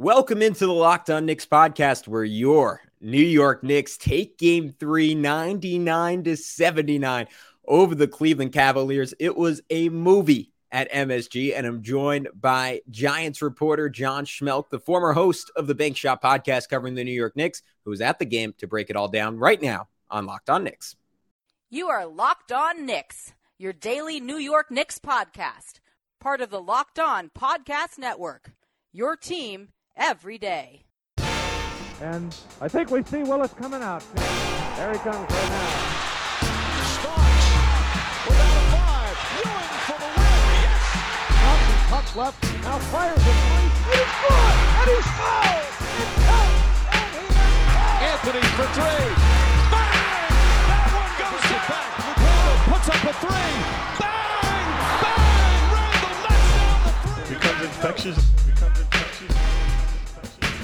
[0.00, 5.12] Welcome into the Locked On Knicks podcast, where your New York Knicks take game three,
[5.16, 7.26] 99 to 79
[7.66, 9.12] over the Cleveland Cavaliers.
[9.18, 14.78] It was a movie at MSG, and I'm joined by Giants reporter John Schmeelk, the
[14.78, 18.20] former host of the Bank Shot podcast covering the New York Knicks, who is at
[18.20, 20.94] the game to break it all down right now on Locked On Knicks.
[21.70, 25.80] You are Locked On Knicks, your daily New York Knicks podcast,
[26.20, 28.52] part of the Locked On Podcast Network.
[28.92, 30.84] Your team every day.
[32.00, 34.04] And I think we see Willis coming out.
[34.14, 35.68] There he comes right now.
[36.94, 37.48] Starks
[38.24, 39.18] without a five.
[39.42, 40.38] Ewing for the win.
[40.62, 40.78] Yes.
[41.42, 42.38] Thompson cuts left.
[42.62, 43.26] Now fires it.
[43.26, 44.54] And he's good.
[44.78, 45.74] And he's fouled.
[45.98, 46.62] It counts.
[46.94, 47.42] And he is
[47.98, 49.10] Anthony for three.
[49.74, 50.30] Bang!
[50.70, 51.90] That one goes to back.
[52.22, 53.50] Randle puts up a three.
[53.98, 54.70] Bang!
[55.02, 55.58] Bang!
[55.74, 57.34] Randle knocks down the three.
[57.34, 58.18] becomes infectious.
[58.46, 58.97] Becomes infectious.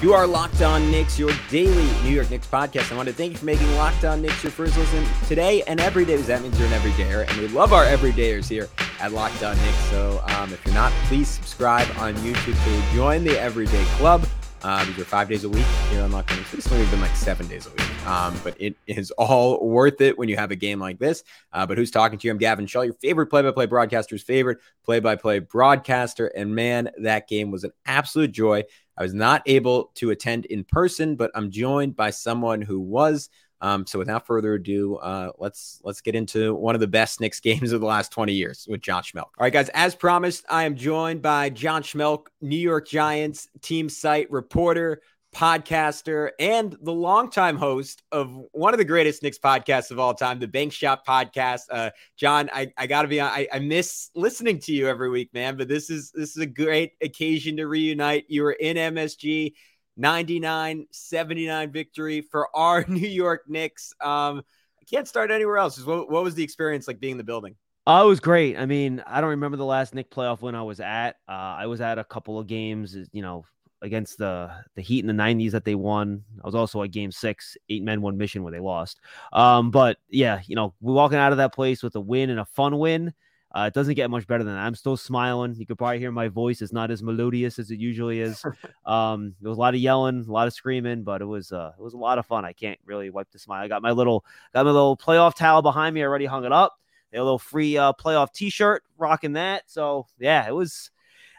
[0.04, 2.92] You are Locked On Knicks, your daily New York Knicks podcast.
[2.92, 5.80] I want to thank you for making Locked On Knicks your first listen today and
[5.80, 7.26] every day, because that means you're an everydayer.
[7.26, 8.68] And we love our everydayers here
[9.00, 9.84] at Locked On Knicks.
[9.88, 14.26] So um, if you're not, please subscribe on YouTube to join the Everyday Club.
[14.62, 16.52] Uh, these are five days a week here on Locked On Knicks.
[16.52, 18.06] Recently, we've been like seven days a week.
[18.06, 21.24] Um, but it is all worth it when you have a game like this.
[21.50, 22.30] Uh, but who's talking to you?
[22.30, 26.26] I'm Gavin Schall, your favorite play-by-play broadcaster's favorite play-by-play broadcaster.
[26.26, 28.64] And man, that game was an absolute joy.
[28.96, 33.28] I was not able to attend in person, but I'm joined by someone who was.
[33.60, 37.40] Um, so without further ado, uh, let's let's get into one of the best Knicks
[37.40, 39.22] games of the last 20 years with John Schmeelk.
[39.22, 43.88] All right, guys, as promised, I am joined by John Schmeelk, New York Giants team
[43.88, 45.00] site reporter,
[45.34, 50.38] podcaster, and the longtime host of one of the greatest Knicks podcasts of all time,
[50.38, 51.62] the Bank Shot podcast.
[51.70, 55.56] Uh, John, I, I gotta be I, I miss listening to you every week, man.
[55.56, 58.24] But this is this is a great occasion to reunite.
[58.28, 59.52] You were in MSG.
[59.96, 63.92] 99 79 victory for our New York Knicks.
[64.00, 64.42] Um,
[64.80, 65.80] I can't start anywhere else.
[65.84, 67.54] What, what was the experience like being in the building?
[67.86, 68.56] Oh, it was great.
[68.56, 71.16] I mean, I don't remember the last Knick playoff when I was at.
[71.28, 73.44] Uh, I was at a couple of games, you know,
[73.84, 76.24] against the the Heat in the '90s that they won.
[76.42, 79.00] I was also at Game Six, eight men, one mission, where they lost.
[79.32, 82.40] Um, but yeah, you know, we're walking out of that place with a win and
[82.40, 83.12] a fun win.
[83.54, 84.60] Uh, it doesn't get much better than that.
[84.60, 85.54] I'm still smiling.
[85.54, 88.44] You could probably hear my voice is not as melodious as it usually is.
[88.86, 91.72] Um, there was a lot of yelling, a lot of screaming, but it was uh,
[91.78, 92.44] it was a lot of fun.
[92.44, 93.64] I can't really wipe the smile.
[93.64, 96.02] I got my little got my little playoff towel behind me.
[96.02, 96.78] I already hung it up.
[97.14, 99.62] A little free uh, playoff T-shirt, rocking that.
[99.68, 100.90] So yeah, it was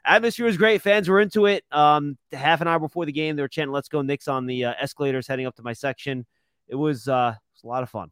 [0.05, 0.81] atmosphere was great.
[0.81, 1.63] Fans were into it.
[1.71, 4.65] Um, half an hour before the game, they were chanting "Let's go Knicks" on the
[4.65, 6.25] uh, escalators heading up to my section.
[6.67, 8.11] It was uh, it was a lot of fun.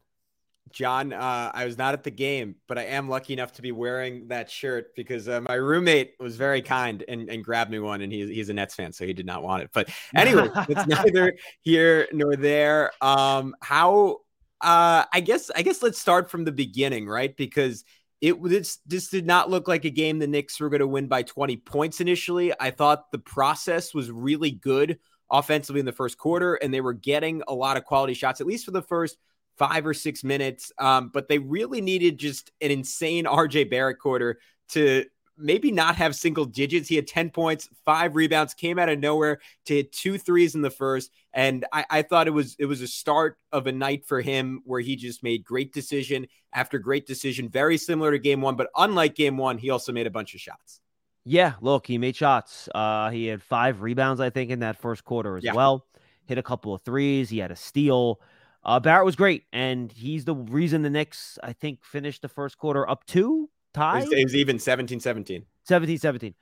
[0.70, 3.70] John, uh, I was not at the game, but I am lucky enough to be
[3.70, 8.00] wearing that shirt because uh, my roommate was very kind and, and grabbed me one,
[8.00, 9.70] and he's he's a Nets fan, so he did not want it.
[9.72, 12.92] But anyway, it's neither here nor there.
[13.00, 14.18] Um, how?
[14.60, 17.36] Uh, I guess I guess let's start from the beginning, right?
[17.36, 17.84] Because
[18.24, 21.08] it this this did not look like a game the Knicks were going to win
[21.08, 22.54] by 20 points initially.
[22.58, 24.98] I thought the process was really good
[25.30, 28.46] offensively in the first quarter, and they were getting a lot of quality shots, at
[28.46, 29.18] least for the first
[29.58, 30.72] five or six minutes.
[30.78, 34.38] Um, but they really needed just an insane RJ Barrett quarter
[34.70, 35.04] to
[35.36, 36.88] maybe not have single digits.
[36.88, 40.62] He had 10 points, five rebounds, came out of nowhere to hit two threes in
[40.62, 41.10] the first.
[41.32, 44.62] And I, I thought it was it was a start of a night for him
[44.64, 48.70] where he just made great decision after great decision, very similar to game one, but
[48.76, 50.80] unlike game one, he also made a bunch of shots.
[51.24, 52.68] Yeah, look, he made shots.
[52.74, 55.54] Uh, he had five rebounds, I think, in that first quarter as Yeah.
[55.54, 55.86] well.
[56.26, 57.28] Hit a couple of threes.
[57.30, 58.20] He had a steal.
[58.62, 62.56] Uh, Barrett was great, and he's the reason the Knicks, I think, finished the first
[62.58, 63.50] quarter up two,
[64.04, 65.44] It was, it was even 17 17.
[65.64, 66.34] 17 17.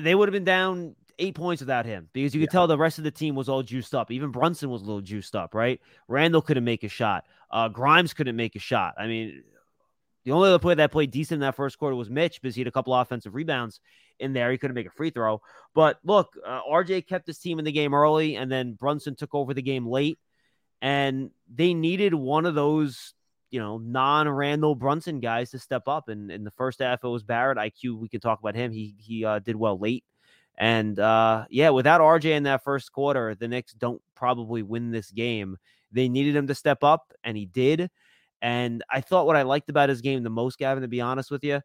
[0.00, 2.98] They would have been down eight points without him because you could tell the rest
[2.98, 4.10] of the team was all juiced up.
[4.10, 5.80] Even Brunson was a little juiced up, right?
[6.08, 7.24] Randle couldn't make a shot.
[7.50, 8.94] Uh, Grimes couldn't make a shot.
[8.98, 9.42] I mean,
[10.24, 12.60] the only other player that played decent in that first quarter was Mitch because he
[12.60, 13.80] had a couple offensive rebounds
[14.18, 14.50] in there.
[14.50, 15.40] He couldn't make a free throw.
[15.72, 19.34] But look, uh, RJ kept his team in the game early, and then Brunson took
[19.34, 20.18] over the game late.
[20.82, 23.14] And they needed one of those,
[23.56, 26.10] you know, non Randle Brunson guys to step up.
[26.10, 27.56] And in the first half, it was Barrett.
[27.56, 28.70] IQ, we can talk about him.
[28.70, 30.04] He he uh, did well late.
[30.58, 35.10] And uh, yeah, without RJ in that first quarter, the Knicks don't probably win this
[35.10, 35.56] game.
[35.90, 37.88] They needed him to step up, and he did.
[38.42, 41.30] And I thought what I liked about his game the most, Gavin, to be honest
[41.30, 41.62] with you,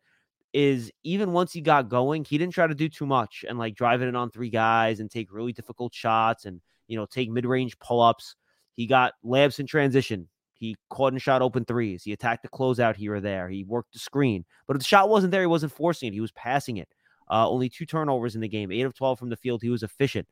[0.54, 3.76] is even once he got going, he didn't try to do too much and like
[3.76, 7.46] driving it on three guys and take really difficult shots and you know take mid
[7.46, 8.38] range pull ups.
[8.76, 10.30] He got labs in transition.
[10.62, 12.04] He caught and shot open threes.
[12.04, 13.50] He attacked the closeout here or there.
[13.50, 16.13] He worked the screen, but if the shot wasn't there, he wasn't forcing it.
[16.13, 16.88] He was passing it.
[17.31, 19.63] Uh, only two turnovers in the game, eight of twelve from the field.
[19.63, 20.28] He was efficient.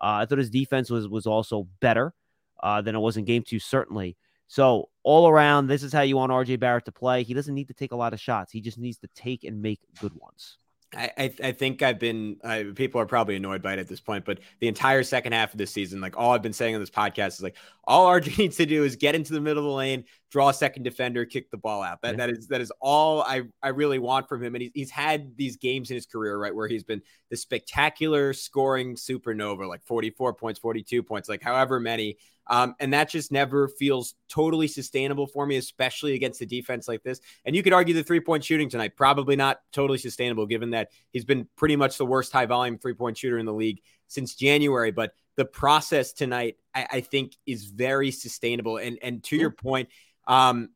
[0.00, 2.14] Uh, I thought his defense was was also better
[2.62, 4.16] uh, than it was in game two, certainly.
[4.46, 7.24] So all around, this is how you want RJ Barrett to play.
[7.24, 8.52] He doesn't need to take a lot of shots.
[8.52, 10.58] He just needs to take and make good ones.
[10.94, 12.36] I, I, think I've been
[12.74, 15.58] people are probably annoyed by it at this point, but the entire second half of
[15.58, 18.56] this season, like all I've been saying on this podcast is like all RJ needs
[18.58, 21.50] to do is get into the middle of the lane, draw a second defender, kick
[21.50, 22.00] the ball out.
[22.00, 22.26] That, yeah.
[22.26, 24.54] that is that is all I, I really want from him.
[24.54, 28.32] And he's, he's had these games in his career, right, where he's been the spectacular
[28.32, 32.16] scoring supernova, like 44 points, 42 points, like however many.
[32.48, 37.02] Um, and that just never feels totally sustainable for me, especially against a defense like
[37.02, 37.20] this.
[37.44, 40.88] And you could argue the three point shooting tonight, probably not totally sustainable, given that
[41.12, 44.34] he's been pretty much the worst high volume three point shooter in the league since
[44.34, 44.92] January.
[44.92, 48.78] But the process tonight, I, I think, is very sustainable.
[48.78, 49.90] And and to your point,
[50.26, 50.70] um,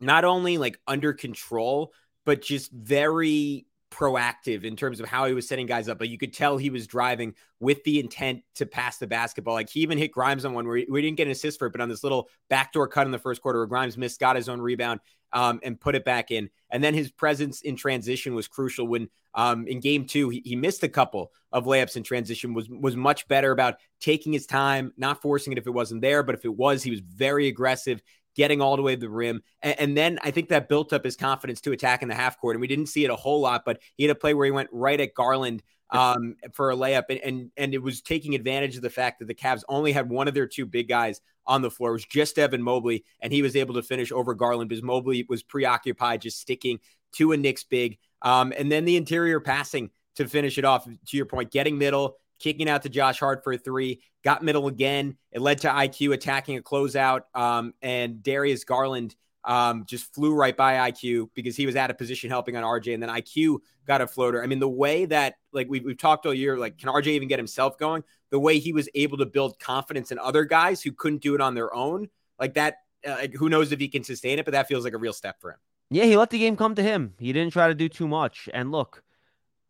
[0.00, 1.92] not only like under control,
[2.24, 6.16] but just very proactive in terms of how he was setting guys up, but you
[6.16, 9.54] could tell he was driving with the intent to pass the basketball.
[9.54, 11.72] Like he even hit Grimes on one where we didn't get an assist for it,
[11.72, 14.48] but on this little backdoor cut in the first quarter where Grimes missed, got his
[14.48, 15.00] own rebound
[15.32, 16.50] um, and put it back in.
[16.70, 20.56] And then his presence in transition was crucial when um, in game two, he, he
[20.56, 24.92] missed a couple of layups in transition, was was much better about taking his time,
[24.96, 28.02] not forcing it if it wasn't there, but if it was, he was very aggressive
[28.36, 29.42] getting all the way to the rim.
[29.62, 32.38] And, and, then I think that built up his confidence to attack in the half
[32.38, 32.56] court.
[32.56, 34.50] And we didn't see it a whole lot, but he had a play where he
[34.50, 37.04] went right at Garland um, for a layup.
[37.10, 40.08] And, and, and it was taking advantage of the fact that the Cavs only had
[40.08, 41.90] one of their two big guys on the floor.
[41.90, 45.26] It was just Evan Mobley, and he was able to finish over Garland because Mobley
[45.28, 46.78] was preoccupied just sticking
[47.12, 47.98] to a Knicks big.
[48.22, 52.16] Um, and then the interior passing to finish it off, to your point, getting middle,
[52.40, 55.16] kicking out to Josh Hart for a three, got middle again.
[55.30, 59.14] It led to IQ attacking a closeout, um, and Darius Garland
[59.44, 62.94] um, just flew right by IQ because he was out of position helping on RJ,
[62.94, 64.42] and then IQ got a floater.
[64.42, 67.28] I mean, the way that like we've, we've talked all year, like can RJ even
[67.28, 68.02] get himself going?
[68.30, 71.40] The way he was able to build confidence in other guys who couldn't do it
[71.40, 72.08] on their own,
[72.38, 72.78] like that.
[73.06, 74.44] Uh, who knows if he can sustain it?
[74.44, 75.56] But that feels like a real step for him.
[75.90, 77.14] Yeah, he let the game come to him.
[77.18, 78.48] He didn't try to do too much.
[78.52, 79.02] And look,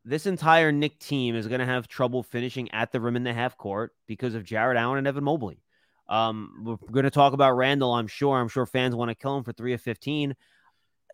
[0.04, 3.32] this entire Knick team is going to have trouble finishing at the rim in the
[3.32, 5.62] half court because of Jarrett Allen and Evan Mobley.
[6.08, 7.92] Um, we're going to talk about Randle.
[7.92, 8.36] I'm sure.
[8.36, 10.34] I'm sure fans want to kill him for three of 15.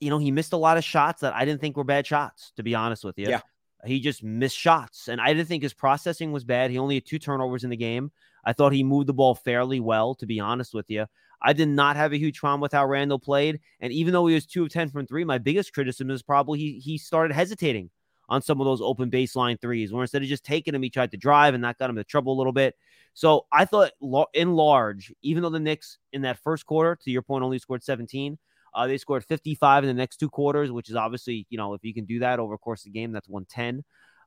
[0.01, 2.53] You know, he missed a lot of shots that I didn't think were bad shots,
[2.57, 3.29] to be honest with you.
[3.29, 3.41] Yeah.
[3.85, 6.71] He just missed shots, and I didn't think his processing was bad.
[6.71, 8.11] He only had two turnovers in the game.
[8.45, 11.07] I thought he moved the ball fairly well, to be honest with you.
[11.43, 13.61] I did not have a huge problem with how Randle played.
[13.81, 16.59] And even though he was two of 10 from three, my biggest criticism is probably
[16.59, 17.91] he, he started hesitating
[18.29, 21.11] on some of those open baseline threes, where instead of just taking them, he tried
[21.13, 22.75] to drive, and that got him into trouble a little bit.
[23.15, 23.93] So I thought,
[24.35, 27.83] in large, even though the Knicks in that first quarter, to your point, only scored
[27.83, 28.39] 17,
[28.75, 31.83] uh, they scored 55 in the next two quarters, which is obviously, you know, if
[31.83, 33.83] you can do that over the course of the game, that's 110.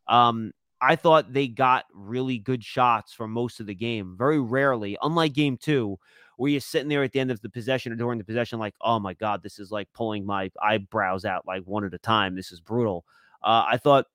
[0.08, 4.16] Um, I thought they got really good shots for most of the game.
[4.18, 6.00] Very rarely, unlike game two,
[6.38, 8.74] where you're sitting there at the end of the possession or during the possession, like,
[8.82, 12.36] oh my God, this is like pulling my eyebrows out like one at a time.
[12.36, 13.06] This is brutal.
[13.42, 14.06] Uh, I thought,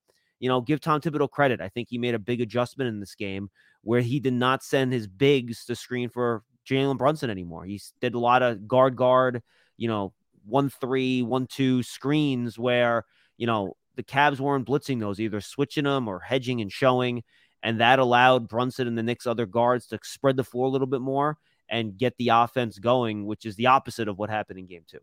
[0.41, 1.61] you know, give Tom Thibodeau credit.
[1.61, 3.51] I think he made a big adjustment in this game
[3.83, 7.65] where he did not send his bigs to screen for Jalen Brunson anymore.
[7.65, 9.43] He did a lot of guard guard,
[9.77, 10.13] you know,
[10.47, 13.05] one three, one two screens where,
[13.37, 17.23] you know, the Cavs weren't blitzing those, either switching them or hedging and showing.
[17.63, 20.87] And that allowed Brunson and the Knicks other guards to spread the floor a little
[20.87, 21.39] bit more
[21.69, 24.99] and get the offense going, which is the opposite of what happened in game two.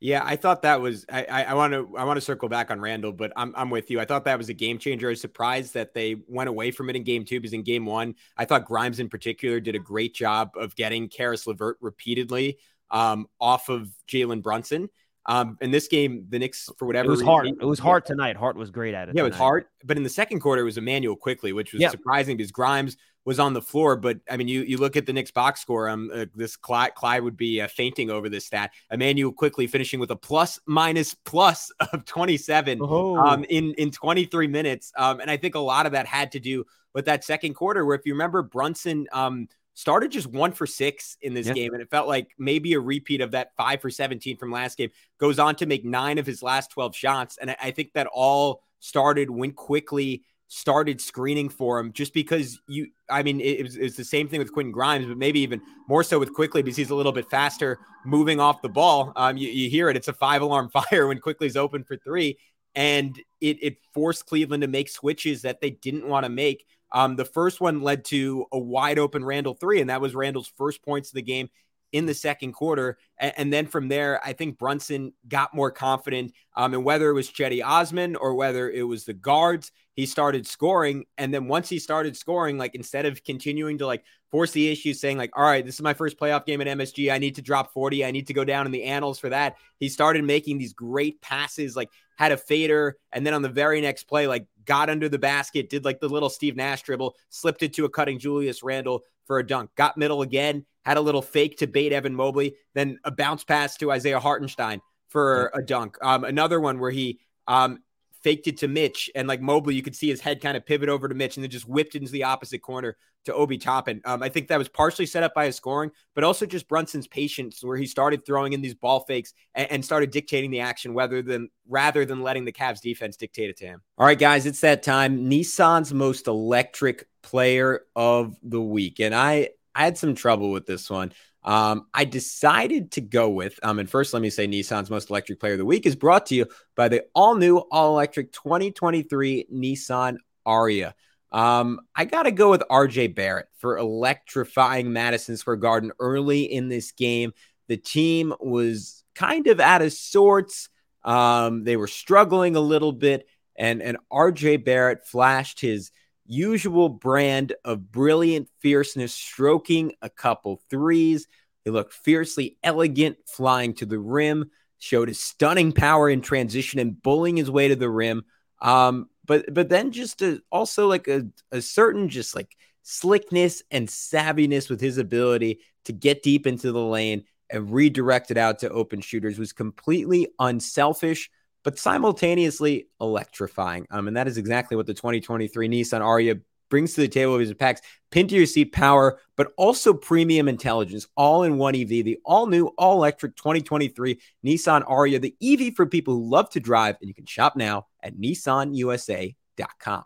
[0.00, 1.06] Yeah, I thought that was.
[1.08, 1.94] I want to.
[1.96, 4.00] I want to circle back on Randle, but I'm I'm with you.
[4.00, 5.08] I thought that was a game changer.
[5.08, 7.86] I was surprised that they went away from it in game two because in game
[7.86, 12.58] one, I thought Grimes in particular did a great job of getting Caris LeVert repeatedly
[12.90, 14.90] um, off of Jalen Brunson.
[15.26, 17.46] Um, in this game, the Knicks, for whatever it was reason, hard.
[17.46, 18.36] It was hard tonight.
[18.36, 19.14] Hart was great at it.
[19.14, 19.64] Yeah, it was hard.
[19.82, 21.88] But in the second quarter, it was Immanuel Quickley, which was yeah.
[21.88, 23.96] surprising because Grimes was on the floor.
[23.96, 25.88] But I mean, you you look at the Knicks box score.
[25.88, 28.72] Um, uh, this Clyde, Clyde would be uh, fainting over this stat.
[28.90, 33.16] Immanuel Quickley finishing with a plus minus plus of 27 oh.
[33.16, 34.92] um, in in 23 minutes.
[34.96, 37.84] Um, and I think a lot of that had to do with that second quarter,
[37.84, 41.72] where if you remember, Brunson um started just one for six in this game.
[41.72, 44.90] And it felt like maybe a repeat of that five for 17 from last game.
[45.18, 47.38] Goes on to make nine of his last 12 shots.
[47.38, 52.88] And I think that all started when Quickley started screening for him just because you,
[53.10, 56.04] I mean, it, was, it's the same thing with Quentin Grimes, but maybe even more
[56.04, 59.12] so with Quickley because he's a little bit faster moving off the ball.
[59.16, 62.38] Um, you, you hear it, it's a five alarm fire when Quickley's open for three.
[62.76, 67.16] And it, it forced Cleveland to make switches that they didn't want to make um,
[67.16, 70.80] the first one led to a wide open Randle three, and that was Randle's first
[70.82, 71.50] points of the game
[71.94, 72.98] in the second quarter.
[73.18, 76.32] And, and, then from there, I think Brunson got more confident.
[76.56, 80.44] Um, and whether it was Cedi Osman or whether it was the guards, he started
[80.44, 81.04] scoring.
[81.18, 84.92] And then once he started scoring, like instead of continuing to like force the issue,
[84.92, 87.12] saying like, all right, this is my first playoff game at MSG.
[87.12, 88.04] I need to drop 40.
[88.04, 89.54] I need to go down in the annals for that.
[89.78, 92.96] He started making these great passes, like had a fader.
[93.12, 96.08] And then on the very next play, like got under the basket, did like the
[96.08, 99.96] little Steve Nash dribble, slipped it to a cutting Julius Randle for a dunk, got
[99.96, 103.90] middle again, had a little fake to bait Evan Mobley, then a bounce pass to
[103.90, 105.96] Isaiah Hartenstein for a dunk.
[106.02, 107.78] Um, another one where he um,
[108.22, 110.88] faked it to Mitch, and like Mobley, you could see his head kind of pivot
[110.88, 114.02] over to Mitch, and then just whipped into the opposite corner to Obi Toppin.
[114.04, 117.06] Um, I think that was partially set up by his scoring, but also just Brunson's
[117.06, 120.94] patience, where he started throwing in these ball fakes and, and started dictating the action,
[120.94, 123.82] rather than rather than letting the Cavs defense dictate it to him.
[123.96, 125.30] All right, guys, it's that time.
[125.30, 130.88] Nissan's most electric player of the week, and I I had some trouble with this
[130.88, 131.12] one.
[131.42, 135.40] Um, I decided to go with, um, and first let me say Nissan's most electric
[135.40, 139.48] player of the week is brought to you by the all new, all electric 2023
[139.52, 140.16] Nissan
[140.46, 140.94] Ariya.
[141.30, 146.68] Um, I got to go with RJ Barrett for electrifying Madison Square Garden early in
[146.68, 147.32] this game.
[147.66, 150.68] The team was kind of out of sorts.
[151.02, 153.26] Um, they were struggling a little bit,
[153.56, 155.90] and, and RJ Barrett flashed his
[156.26, 161.26] usual brand of brilliant fierceness, stroking a couple threes.
[161.64, 167.00] He looked fiercely elegant, flying to the rim, showed his stunning power in transition and
[167.02, 168.24] bullying his way to the rim.
[168.60, 173.88] Um, but but then just a, also like a, a certain just like slickness and
[173.88, 178.70] savviness with his ability to get deep into the lane and redirect it out to
[178.70, 181.30] open shooters was completely unselfish
[181.64, 183.86] but simultaneously electrifying.
[183.90, 186.40] Um, and that is exactly what the 2023 Nissan Ariya
[186.70, 187.80] brings to the table of his packs
[188.10, 192.46] pin to your seat power, but also premium intelligence, all in one EV, the all
[192.46, 196.96] new, all electric 2023 Nissan Ariya, the EV for people who love to drive.
[197.00, 200.04] And you can shop now at nissanusa.com.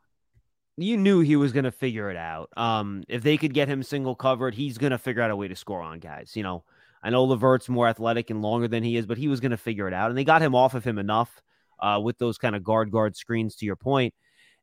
[0.80, 2.50] You knew he was going to figure it out.
[2.56, 5.48] Um, if they could get him single covered, he's going to figure out a way
[5.48, 6.36] to score on guys.
[6.36, 6.62] You know,
[7.08, 9.56] I know LeVert's more athletic and longer than he is, but he was going to
[9.56, 10.10] figure it out.
[10.10, 11.40] And they got him off of him enough
[11.80, 14.12] uh, with those kind of guard guard screens to your point.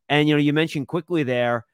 [0.10, 1.66] And you know, you mentioned Quickley there.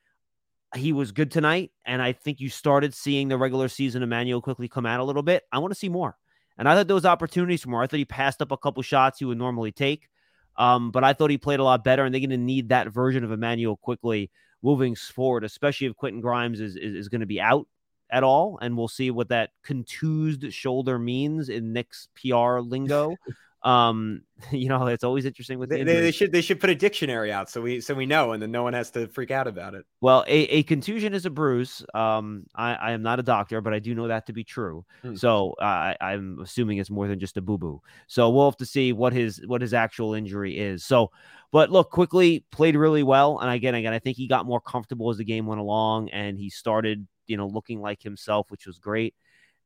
[0.74, 4.70] He was good tonight, and I think you started seeing the regular season Immanuel Quickley
[4.70, 5.44] come out a little bit.
[5.52, 6.16] I want to see more,
[6.58, 7.84] and I thought those opportunities for more.
[7.84, 10.08] I thought he passed up a couple shots he would normally take,
[10.56, 12.88] um, but I thought he played a lot better, and they're going to need that
[12.88, 14.32] version of Immanuel Quickley
[14.64, 17.68] moving forward, especially if Quentin Grimes is is, is going to be out
[18.12, 23.16] at all, and we'll see what that contused shoulder means in Knicks' PR lingo.
[23.64, 27.32] Um, you know, it's always interesting with they, they, should they should put a dictionary
[27.32, 29.76] out so we so we know, and then no one has to freak out about
[29.76, 29.86] it.
[30.02, 31.86] Well, a, a contusion is a bruise.
[31.94, 34.86] Um, I, I am not a doctor, but I do know that to be true.
[35.04, 35.16] Hmm.
[35.16, 37.82] So uh, I'm assuming it's more than just a boo boo.
[38.08, 40.84] So we'll have to see what his what his actual injury is.
[40.84, 41.12] So,
[41.52, 45.10] but look, Quickley played really well, and again, again, I think he got more comfortable
[45.12, 48.78] as the game went along, and he started, you know, looking like himself, which was
[48.78, 49.16] great.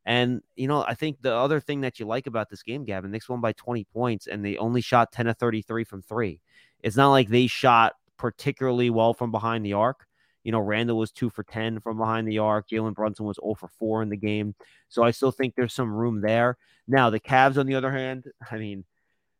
[0.05, 3.09] And, you know, I think the other thing that you like about this game, Gavin,
[3.09, 6.41] Knicks won by 20 points and they only shot 10 of 33 from three.
[6.83, 10.05] It's not like they shot particularly well from behind the arc.
[10.43, 12.69] You know, Randle was two for 10 from behind the arc.
[12.69, 14.53] Jalen Brunson was 0 for 4 in the game.
[14.89, 16.57] So I still think there's some room there.
[16.87, 18.85] Now, the Cavs, on the other hand, I mean,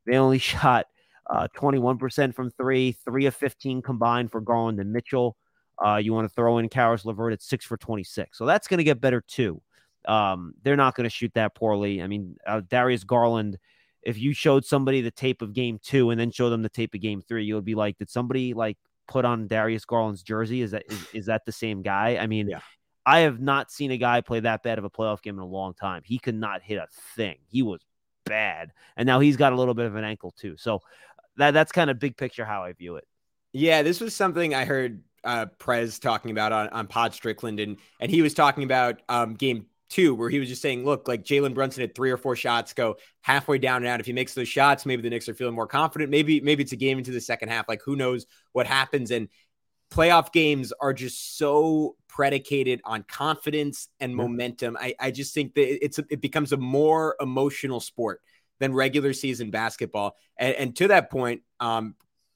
[0.08, 0.88] they only shot
[1.30, 5.38] uh, 21% from three, three of 15 combined for Garland and Mitchell.
[5.84, 8.38] Uh, you want to throw in Caris LeVert at six for 26.
[8.38, 9.62] So that's going to get better too.
[10.08, 12.02] Um, they're not going to shoot that poorly.
[12.02, 13.58] I mean, uh, Darius Garland,
[14.02, 16.94] if you showed somebody the tape of game two and then show them the tape
[16.94, 18.78] of game three, you would be like, did somebody like
[19.08, 20.62] put on Darius Garland's jersey?
[20.62, 22.18] Is that is, is that the same guy?
[22.18, 22.60] I mean, yeah.
[23.06, 25.48] I have not seen a guy play that bad of a playoff game in a
[25.48, 26.02] long time.
[26.06, 27.38] He could not hit a thing.
[27.48, 27.82] He was
[28.26, 30.56] bad, and now he's got a little bit of an ankle too.
[30.58, 30.82] So
[31.38, 33.08] that that's kind of big picture how I view it.
[33.54, 37.78] Yeah, this was something I heard uh, Prez talking about on, on Pod Strickland, and
[38.00, 41.24] and he was talking about um, game two, where he was just saying, look, like
[41.24, 44.00] Jalen Brunson had three or four shots go halfway down and out.
[44.00, 46.10] If he makes those shots, maybe the Knicks are feeling more confident.
[46.10, 47.70] Maybe, maybe it's a game into the second half.
[47.70, 49.12] Like who knows what happens.
[49.12, 49.30] And
[49.92, 54.76] playoff games are just so predicated on confidence and momentum.
[54.80, 58.22] I, I just think that it's a, it becomes a more emotional sport
[58.60, 60.16] than regular season basketball.
[60.38, 61.96] And, and to that point, um,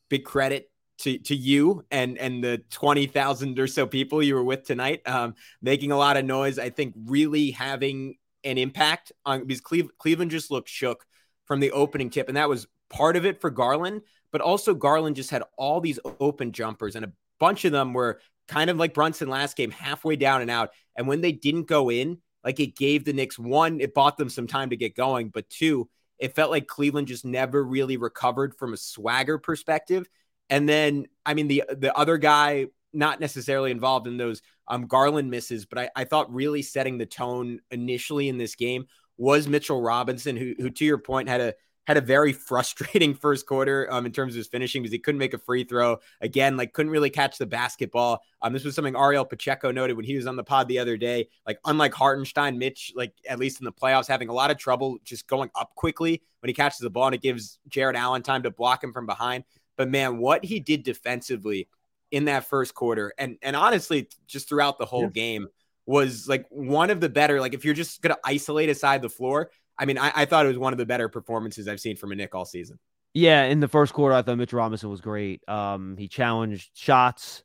[0.10, 0.70] big credit
[1.00, 5.36] to, to you and and the 20,000 or so people you were with tonight um,
[5.62, 10.32] making a lot of noise I think really having an impact on because Cleve, Cleveland
[10.32, 11.06] just looked shook
[11.46, 14.02] from the opening tip and that was part of it for Garland
[14.32, 18.20] but also Garland just had all these open jumpers and a bunch of them were
[18.48, 21.90] kind of like Brunson last game halfway down and out and when they didn't go
[21.90, 25.30] in like it gave the Knicks one, it bought them some time to get going,
[25.30, 30.08] but two, it felt like Cleveland just never really recovered from a swagger perspective.
[30.50, 35.30] And then, I mean, the the other guy not necessarily involved in those um, Garland
[35.30, 38.86] misses, but I, I thought really setting the tone initially in this game
[39.18, 41.54] was Mitchell Robinson, who, who to your point had a
[41.86, 45.20] had a very frustrating first quarter um, in terms of his finishing because he couldn't
[45.20, 45.98] make a free throw.
[46.22, 48.22] Again, like couldn't really catch the basketball.
[48.42, 50.98] Um, this was something Ariel Pacheco noted when he was on the pod the other
[50.98, 51.30] day.
[51.48, 55.00] Like unlike Hartenstein, Mitch, like at least in the playoffs, having a lot of trouble
[55.04, 58.44] just going up quickly when he catches the ball, and it gives Jarrett Allen time
[58.44, 59.44] to block him from behind.
[59.80, 61.70] But man, what he did defensively
[62.12, 65.10] in that first quarter, and and honestly, just throughout the whole yeah.
[65.12, 65.48] game
[65.86, 67.40] was like one of the better.
[67.40, 70.50] Like if you're just gonna isolate aside the floor, I mean, I, I, thought it
[70.50, 72.78] was one of the better performances I've seen from a Knick all season.
[73.14, 75.48] Yeah, in the first quarter, I thought Mitch Robinson was great.
[75.48, 77.44] Um, he challenged shots,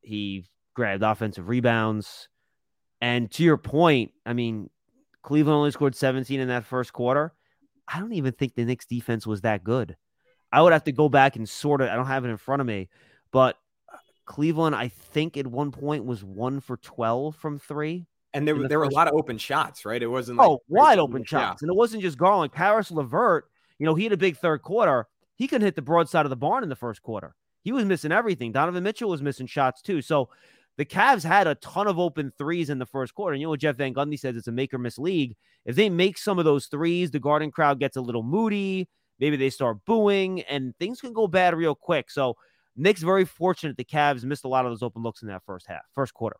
[0.00, 2.28] he grabbed offensive rebounds,
[3.00, 4.70] and to your point, I mean,
[5.24, 7.34] Cleveland only scored 17 in that first quarter.
[7.88, 9.96] I don't even think the Knicks defense was that good.
[10.54, 11.90] I would have to go back and sort it.
[11.90, 12.88] I don't have it in front of me,
[13.32, 13.56] but
[13.92, 18.06] uh, Cleveland, I think at one point was one for 12 from three.
[18.32, 20.00] And there, the there were a lot of open shots, right?
[20.00, 21.66] It wasn't oh, like oh wide open shots, yeah.
[21.66, 22.52] and it wasn't just Garland.
[22.52, 23.46] Caris LeVert,
[23.78, 25.08] you know, he had a big third quarter.
[25.34, 27.34] He couldn't hit the broadside of the barn in the first quarter.
[27.62, 28.52] He was missing everything.
[28.52, 30.02] Donovan Mitchell was missing shots too.
[30.02, 30.28] So
[30.76, 33.34] the Cavs had a ton of open threes in the first quarter.
[33.34, 34.36] And you know what Jeff Van Gundy says?
[34.36, 35.36] It's a make or miss league.
[35.64, 38.88] If they make some of those threes, the Garden crowd gets a little moody.
[39.18, 42.10] Maybe they start booing, and things can go bad real quick.
[42.10, 42.36] So
[42.76, 45.66] Knicks very fortunate the Cavs missed a lot of those open looks in that first
[45.68, 46.36] half, first quarter.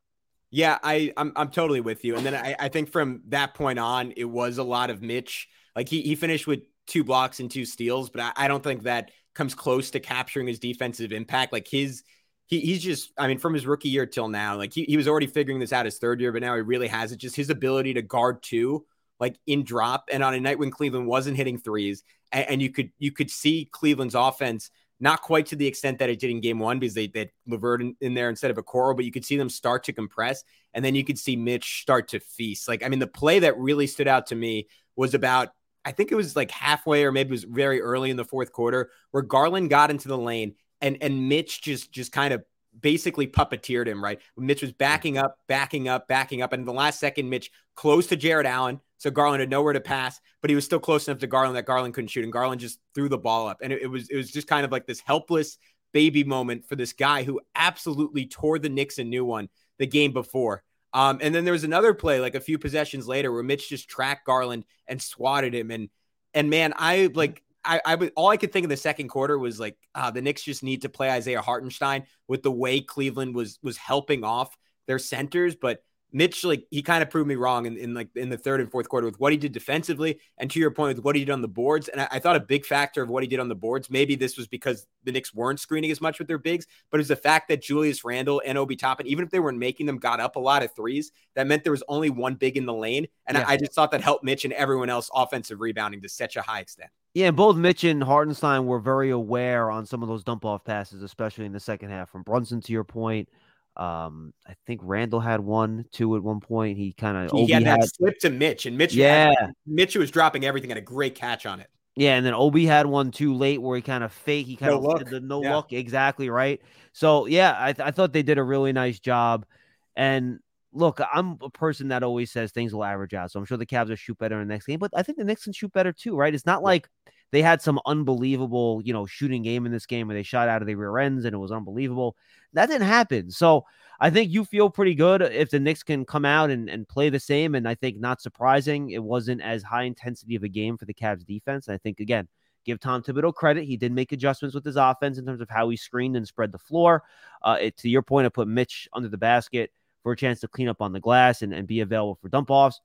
[0.51, 2.17] Yeah, I I'm I'm totally with you.
[2.17, 5.49] And then I, I think from that point on, it was a lot of Mitch.
[5.75, 8.85] Like he he finished with two blocks and two steals, but I, I don't think
[8.85, 11.53] that comes close to capturing his defensive impact.
[11.53, 12.05] Like his
[12.47, 15.09] he, he's just, I mean, from his rookie year till now, like he, he was
[15.09, 17.17] already figuring this out his third year, but now he really has it.
[17.17, 18.85] Just his ability to guard two,
[19.19, 22.03] like in drop, and on a night when Cleveland wasn't hitting threes,
[22.35, 26.09] and, and you could you could see Cleveland's offense not quite to the extent that
[26.09, 28.95] it did in game one because they, had LeVert in, in, there instead of Okoro,
[28.95, 30.45] but you could see them start to compress.
[30.73, 32.69] And then you could see Mitch start to feast.
[32.69, 35.49] Like, I mean, the play that really stood out to me was about,
[35.85, 38.53] I think it was like halfway or maybe it was very early in the fourth
[38.53, 42.45] quarter where Garland got into the lane and, and Mitch just, just kind of
[42.81, 44.21] basically puppeteered him, right?
[44.37, 46.53] Mitch was backing up, backing up, backing up.
[46.53, 48.81] And in the last second, Mitch close to Jarrett Allen.
[49.05, 51.67] So Garland had nowhere to pass, but he was still close enough to Garland that
[51.67, 52.25] Garland couldn't shoot.
[52.25, 53.59] And Garland just threw the ball up.
[53.63, 55.59] And it, it was it was just kind of like this helpless
[55.93, 60.15] baby moment for this guy who absolutely tore the Knicks a new one the game
[60.15, 60.63] before.
[60.95, 63.91] Um, and then there was another play like a few possessions later where Mitch just
[63.91, 65.71] tracked Garland and swatted him.
[65.71, 65.91] And
[66.33, 69.61] and man, I like I, I all I could think of the second quarter was
[69.61, 73.59] like uh, the Knicks just need to play Isaiah Hartenstein with the way Cleveland was
[73.63, 75.83] was helping off their centers, but
[76.15, 78.71] Mitch, like he kind of proved me wrong in, in like in the third and
[78.71, 81.33] fourth quarter with what he did defensively, and to your point with what he did
[81.33, 81.89] on the boards.
[81.89, 84.15] And I, I, thought a big factor of what he did on the boards, maybe
[84.15, 87.09] this was because the Knicks weren't screening as much with their bigs, but it was
[87.09, 90.21] the fact that Julius Randle and Obi Toppin, even if they weren't making them, got
[90.21, 91.11] up a lot of threes.
[91.35, 93.45] That meant there was only one big in the lane, and yeah.
[93.49, 96.43] I, I just thought that helped Mitch and everyone else offensive rebounding to such a
[96.43, 96.91] high extent.
[97.15, 100.65] Yeah, and both Mitch and Hartenstein were very aware on some of those dump off
[100.65, 102.09] passes, especially in the second half.
[102.11, 103.29] From Brunson, to your point,
[103.77, 106.79] um, I think Randle had one, two at one point.
[106.79, 109.97] He kind of he had that had, slip to Mitch, and Mitch, yeah, had, Mitch
[109.97, 111.69] was dropping everything, had a great catch on it.
[111.97, 114.73] Yeah, and then Obi had one too late where he kind of fake, he kind
[114.73, 115.09] no of look.
[115.09, 115.57] the no yeah.
[115.57, 116.61] look exactly right.
[116.93, 119.47] So yeah, I, th- I thought they did a really nice job.
[119.95, 120.41] And
[120.73, 123.67] look, I'm a person that always says things will average out, so I'm sure the
[123.67, 124.81] Cavs will shoot better in the next game.
[124.81, 126.35] But I think the Knicks can shoot better too, right?
[126.35, 126.89] It's not like
[127.35, 130.63] they had some unbelievable, you know, shooting game in this game where they shot out
[130.63, 132.17] of the rear ends and it was unbelievable.
[132.53, 133.29] That didn't happen.
[133.33, 133.65] So
[133.99, 137.11] I think you feel pretty good if the Knicks can come out and, and play
[137.11, 137.57] the same.
[137.57, 140.95] And I think not surprising, it wasn't as high intensity of a game for the
[140.95, 141.67] Cavs defense.
[141.67, 142.29] And I think again,
[142.65, 143.65] give Tom Thibodeau credit.
[143.65, 146.53] He did make adjustments with his offense in terms of how he screened and spread
[146.53, 147.03] the floor.
[147.43, 149.73] Uh, it, to your point, I put Mitch under the basket
[150.05, 152.49] for a chance to clean up on the glass and, and be available for dump
[152.53, 152.81] offs.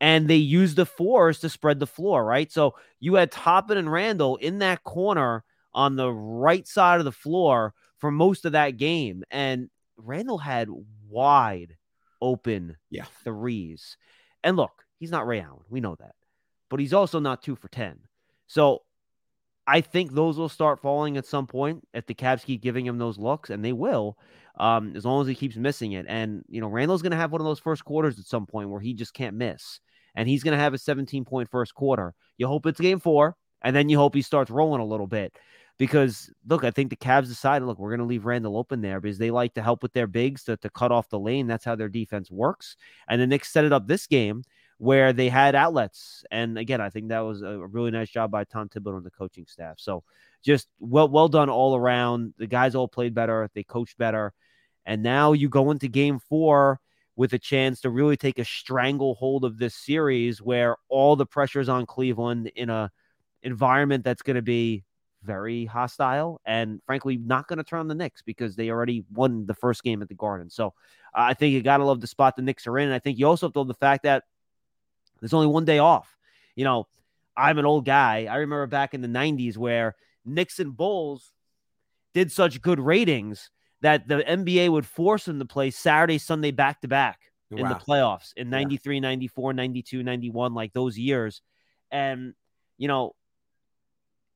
[0.00, 2.50] And they used the fours to spread the floor, right?
[2.50, 7.12] So you had Toppin and Randle in that corner on the right side of the
[7.12, 9.24] floor for most of that game.
[9.30, 10.68] And Randle had
[11.08, 11.76] wide
[12.22, 13.04] open yeah.
[13.24, 13.96] threes.
[14.42, 15.64] And look, he's not Ray Allen.
[15.68, 16.14] We know that.
[16.68, 17.98] But he's also not two for 10.
[18.46, 18.82] So
[19.66, 22.98] I think those will start falling at some point if the Cavs keep giving him
[22.98, 24.18] those looks, and they will,
[24.58, 26.06] um, as long as he keeps missing it.
[26.08, 28.70] And, you know, Randle's going to have one of those first quarters at some point
[28.70, 29.80] where he just can't miss.
[30.14, 32.14] And he's going to have a 17 point first quarter.
[32.36, 35.36] You hope it's game four, and then you hope he starts rolling a little bit.
[35.80, 39.00] because look, I think the Cavs decided, look, we're going to leave Randle open there
[39.00, 41.46] because they like to help with their bigs to, to cut off the lane.
[41.46, 42.76] That's how their defense works.
[43.08, 44.42] And the Knicks set it up this game
[44.76, 46.22] where they had outlets.
[46.30, 49.10] And again, I think that was a really nice job by Tom Thibodeau and the
[49.10, 49.76] coaching staff.
[49.78, 50.04] So
[50.42, 52.34] just well, well done all around.
[52.36, 53.48] The guys all played better.
[53.54, 54.34] They coached better.
[54.84, 56.78] And now you go into game four
[57.20, 61.60] with a chance to really take a stranglehold of this series where all the pressure
[61.60, 62.90] is on Cleveland in a
[63.42, 64.84] environment that's going to be
[65.22, 69.44] very hostile and frankly not going to turn on the Knicks because they already won
[69.44, 70.48] the first game at the Garden.
[70.48, 70.68] So
[71.14, 72.86] uh, I think you got to love the spot the Knicks are in.
[72.86, 74.24] And I think you also have to love the fact that
[75.20, 76.16] there's only one day off.
[76.56, 76.86] You know,
[77.36, 78.28] I'm an old guy.
[78.30, 81.32] I remember back in the 90s where Knicks and Bulls
[82.14, 83.50] did such good ratings
[83.82, 87.74] that the NBA would force them to play Saturday, Sunday back to back in the
[87.74, 89.00] playoffs in 93, yeah.
[89.00, 91.42] 94, 92, 91, like those years.
[91.90, 92.34] And,
[92.78, 93.14] you know,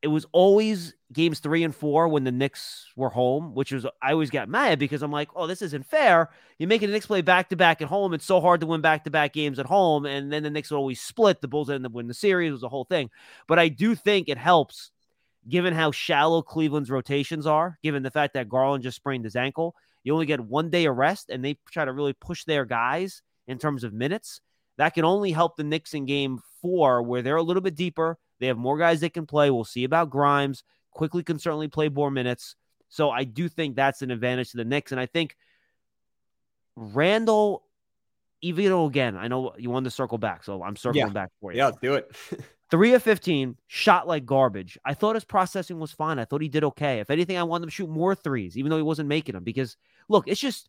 [0.02, 4.12] it was always games three and four when the Knicks were home, which was I
[4.12, 6.28] always got mad because I'm like, oh, this isn't fair.
[6.58, 8.12] You're making the Knicks play back to back at home.
[8.12, 10.70] It's so hard to win back to back games at home, and then the Knicks
[10.70, 11.40] would always split.
[11.40, 12.50] The Bulls end up winning the series.
[12.50, 13.08] It was a whole thing.
[13.48, 14.90] But I do think it helps,
[15.48, 19.74] given how shallow Cleveland's rotations are, given the fact that Garland just sprained his ankle.
[20.02, 23.22] You only get one day of rest, and they try to really push their guys
[23.46, 24.40] in terms of minutes.
[24.76, 28.18] That can only help the Knicks in game four, where they're a little bit deeper
[28.40, 29.50] they have more guys they can play.
[29.50, 30.64] We'll see about Grimes.
[30.90, 32.56] Quickley can certainly play more minutes.
[32.88, 34.92] So I do think that's an advantage to the Knicks.
[34.92, 35.36] And I think
[36.76, 37.64] Randle,
[38.42, 40.44] even though, again, I know you want to circle back.
[40.44, 41.12] So I'm circling yeah.
[41.12, 41.58] back for you.
[41.58, 42.14] Yeah, let's do it.
[42.74, 44.76] Three of 15, shot like garbage.
[44.84, 46.18] I thought his processing was fine.
[46.18, 46.98] I thought he did okay.
[46.98, 49.44] If anything, I wanted him to shoot more threes, even though he wasn't making them.
[49.44, 49.76] Because,
[50.08, 50.68] look, it's just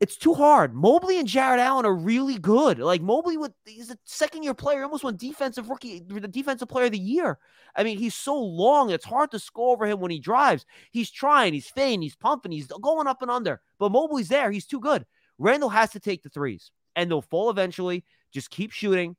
[0.00, 0.74] it's too hard.
[0.74, 2.80] Mobley and Jarrett Allen are really good.
[2.80, 6.86] Like Mobley, with he's a second year player, almost won defensive rookie, the defensive player
[6.86, 7.38] of the year.
[7.76, 10.66] I mean, he's so long; it's hard to score over him when he drives.
[10.90, 13.60] He's trying, he's feinting, he's pumping, he's going up and under.
[13.78, 15.06] But Mobley's there; he's too good.
[15.38, 18.04] Randle has to take the threes, and they'll fall eventually.
[18.32, 19.14] Just keep shooting.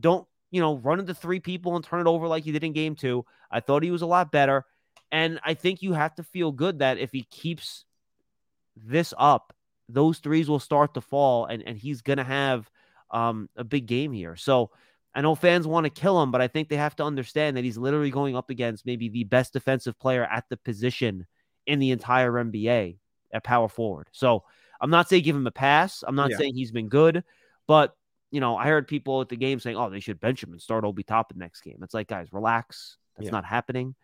[0.00, 2.72] Don't you know run into three people and turn it over like he did in
[2.72, 3.24] game two.
[3.50, 4.64] I thought he was a lot better,
[5.10, 7.84] and I think you have to feel good that if he keeps
[8.76, 9.52] this up
[9.92, 12.70] those threes will start to fall, and, and he's going to have
[13.10, 14.36] um, a big game here.
[14.36, 14.70] So
[15.14, 17.64] I know fans want to kill him, but I think they have to understand that
[17.64, 21.26] he's literally going up against maybe the best defensive player at the position
[21.66, 22.98] in the entire NBA
[23.32, 24.08] at power forward.
[24.12, 24.44] So
[24.80, 26.02] I'm not saying give him a pass.
[26.06, 26.38] I'm not yeah.
[26.38, 27.22] saying he's been good,
[27.66, 27.94] but
[28.32, 30.60] you know, I heard people at the game saying, "Oh, they should bench him and
[30.60, 32.96] start Obi Toppin next game." It's like, guys, relax.
[33.16, 33.32] That's yeah.
[33.32, 33.94] not happening.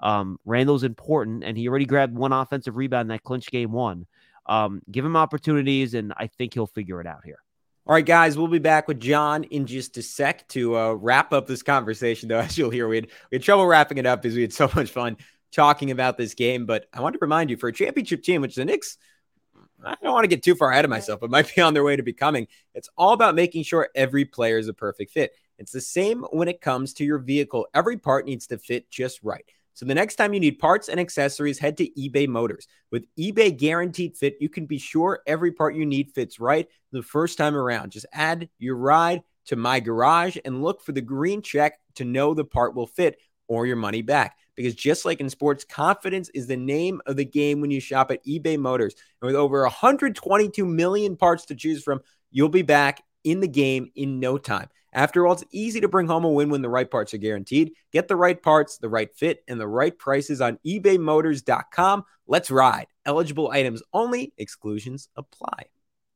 [0.00, 4.06] Um, Randle's important, and he already grabbed one offensive rebound in that clinch game one.
[4.46, 7.38] Um, give him opportunities, and I think he'll figure it out here.
[7.86, 11.32] All right, guys, we'll be back with John in just a sec to uh, wrap
[11.32, 12.28] up this conversation.
[12.28, 14.52] Though, as you'll hear, we had, we had trouble wrapping it up because we had
[14.52, 15.16] so much fun
[15.50, 16.66] talking about this game.
[16.66, 18.98] But I want to remind you for a championship team, which the Knicks,
[19.84, 21.84] I don't want to get too far ahead of myself, but might be on their
[21.84, 22.46] way to becoming.
[22.74, 25.32] It's all about making sure every player is a perfect fit.
[25.58, 27.66] It's the same when it comes to your vehicle.
[27.74, 29.44] Every part needs to fit just right.
[29.74, 32.66] So the next time you need parts and accessories, head to eBay Motors.
[32.90, 37.02] With eBay Guaranteed Fit, you can be sure every part you need fits right the
[37.02, 37.92] first time around.
[37.92, 42.34] Just add your ride to My Garage and look for the green check to know
[42.34, 44.36] the part will fit or your money back.
[44.58, 48.10] Because just like in sports, confidence is the name of the game when you shop
[48.10, 48.96] at eBay Motors.
[49.22, 52.00] And with over 122 million parts to choose from,
[52.32, 54.68] you'll be back in the game in no time.
[54.92, 57.70] After all, it's easy to bring home a win when the right parts are guaranteed.
[57.92, 62.02] Get the right parts, the right fit, and the right prices on ebaymotors.com.
[62.26, 62.88] Let's ride.
[63.06, 65.66] Eligible items only, exclusions apply.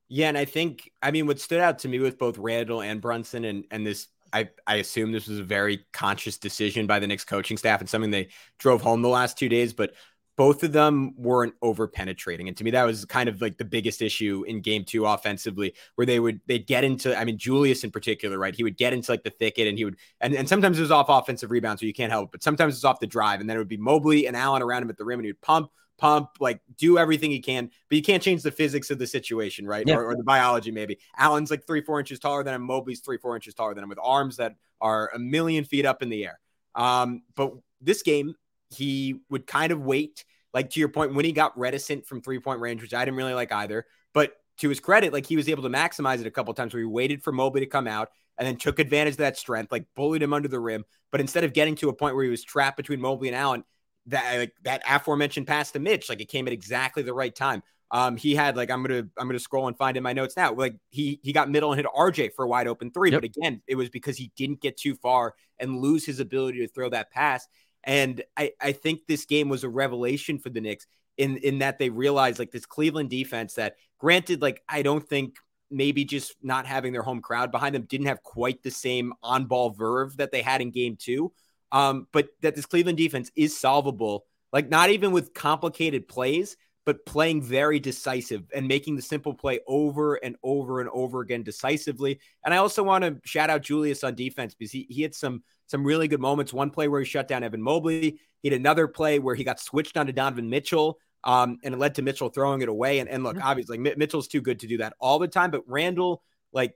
[0.08, 3.00] Yeah, and I think, I mean, what stood out to me with both Randle and
[3.00, 7.06] Brunson and, and this I, I assume this was a very conscious decision by the
[7.06, 9.72] Knicks coaching staff and something they drove home the last two days.
[9.72, 9.92] But
[10.36, 12.48] both of them weren't over penetrating.
[12.48, 15.74] And to me, that was kind of like the biggest issue in game two offensively,
[15.96, 18.54] where they would they'd get into, I mean, Julius in particular, right?
[18.54, 20.90] He would get into like the thicket and he would and, and sometimes it was
[20.90, 23.40] off offensive rebound, so you can't help but sometimes it's off the drive.
[23.40, 25.40] And then it would be Mobley and Allen around him at the rim, and he'd
[25.42, 25.70] pump,
[26.02, 29.68] pump, like do everything he can, but you can't change the physics of the situation,
[29.68, 29.86] right?
[29.86, 29.94] Yeah.
[29.94, 30.98] Or, or, the biology, maybe.
[31.16, 33.88] Allen's like three, four inches taller than him, Mobley's three, four inches taller than him
[33.88, 36.40] with arms that are a million feet up in the air.
[36.74, 38.34] Um, but this game,
[38.70, 40.24] he would kind of wait.
[40.52, 43.16] Like to your point, when he got reticent from three point range, which I didn't
[43.16, 43.86] really like either.
[44.12, 46.80] But to his credit, like he was able to maximize it a couple times where
[46.80, 49.86] he waited for Mobley to come out and then took advantage of that strength, like
[49.94, 50.84] bullied him under the rim.
[51.12, 53.62] But instead of getting to a point where he was trapped between Mobley and Allen,
[54.06, 57.62] that like that aforementioned pass to Mitch, like it came at exactly the right time.
[57.90, 60.54] Um, he had like I'm gonna I'm gonna scroll and find in my notes now.
[60.54, 63.20] Like he he got middle and hit RJ for a wide open three, yep.
[63.20, 66.68] but again, it was because he didn't get too far and lose his ability to
[66.68, 67.46] throw that pass.
[67.84, 70.86] And I, I think this game was a revelation for the Knicks
[71.16, 75.36] in, in that they realized like this Cleveland defense that granted, like I don't think
[75.70, 79.46] maybe just not having their home crowd behind them didn't have quite the same on
[79.46, 81.32] ball verve that they had in game two.
[81.72, 87.06] Um, but that this Cleveland defense is solvable, like not even with complicated plays, but
[87.06, 92.20] playing very decisive and making the simple play over and over and over again decisively.
[92.44, 95.42] And I also want to shout out Julius on defense because he, he had some
[95.66, 96.52] some really good moments.
[96.52, 98.20] One play where he shut down Evan Mobley.
[98.42, 100.98] He had another play where he got switched onto Donovan Mitchell.
[101.24, 102.98] Um, and it led to Mitchell throwing it away.
[102.98, 105.52] And, and look, obviously, like, Mitchell's too good to do that all the time.
[105.52, 106.20] But Randle,
[106.52, 106.74] like,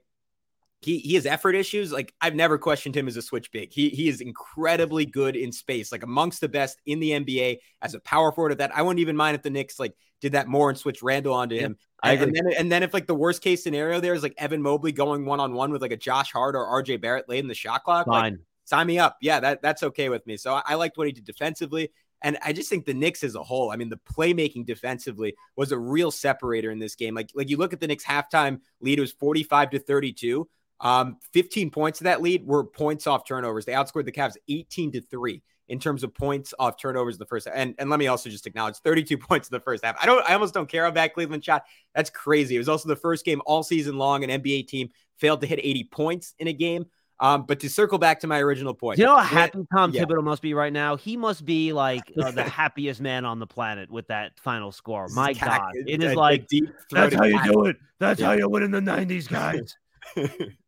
[0.81, 1.91] he he has effort issues.
[1.91, 3.71] Like I've never questioned him as a switch big.
[3.71, 7.93] He he is incredibly good in space, like amongst the best in the NBA as
[7.93, 8.75] a power forward of that.
[8.75, 11.55] I wouldn't even mind if the Knicks like did that more and switch Randle onto
[11.55, 11.77] yeah, him.
[12.03, 12.37] I and, agree.
[12.37, 14.91] And then, and then if like the worst case scenario there is like Evan Mobley
[14.91, 17.55] going one on one with like a Josh Hart or RJ Barrett late in the
[17.55, 18.33] shot clock, Fine.
[18.33, 19.17] like sign me up.
[19.19, 20.37] Yeah, that that's okay with me.
[20.37, 21.91] So I, I liked what he did defensively.
[22.23, 25.71] And I just think the Knicks as a whole, I mean, the playmaking defensively was
[25.71, 27.13] a real separator in this game.
[27.13, 30.49] Like, like you look at the Knicks halftime lead, it was 45 to 32.
[30.79, 33.65] Um, 15 points of that lead were points off turnovers.
[33.65, 37.25] They outscored the Cavs 18 to 3 in terms of points off turnovers in the
[37.25, 37.55] first half.
[37.57, 39.95] And, and let me also just acknowledge 32 points in the first half.
[40.01, 41.65] I don't I almost don't care about Cleveland shot.
[41.95, 42.55] That's crazy.
[42.55, 45.59] It was also the first game all season long an NBA team failed to hit
[45.61, 46.85] 80 points in a game.
[47.19, 50.03] Um, but to circle back to my original point, you know how happy Tom yeah.
[50.03, 50.95] Thibodeau must be right now.
[50.97, 55.07] He must be like uh, the happiest man on the planet with that final score.
[55.09, 56.69] My God, it is like deep.
[56.91, 57.77] That's how you do it.
[57.99, 58.27] That's yeah.
[58.27, 59.75] how you win in the '90s, guys.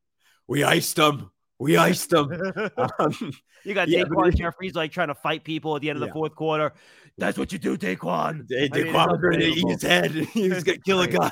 [0.50, 1.32] we iced them.
[1.60, 2.30] We iced them.
[3.00, 3.34] Um,
[3.66, 6.14] you got yeah, Daquan Jeffries like trying to fight people at the end of the
[6.14, 6.74] fourth quarter.
[7.18, 8.48] That's what you do, Daquan.
[8.48, 10.12] Da- Daquan was going to eat his head.
[10.34, 11.32] He was going to kill a guy.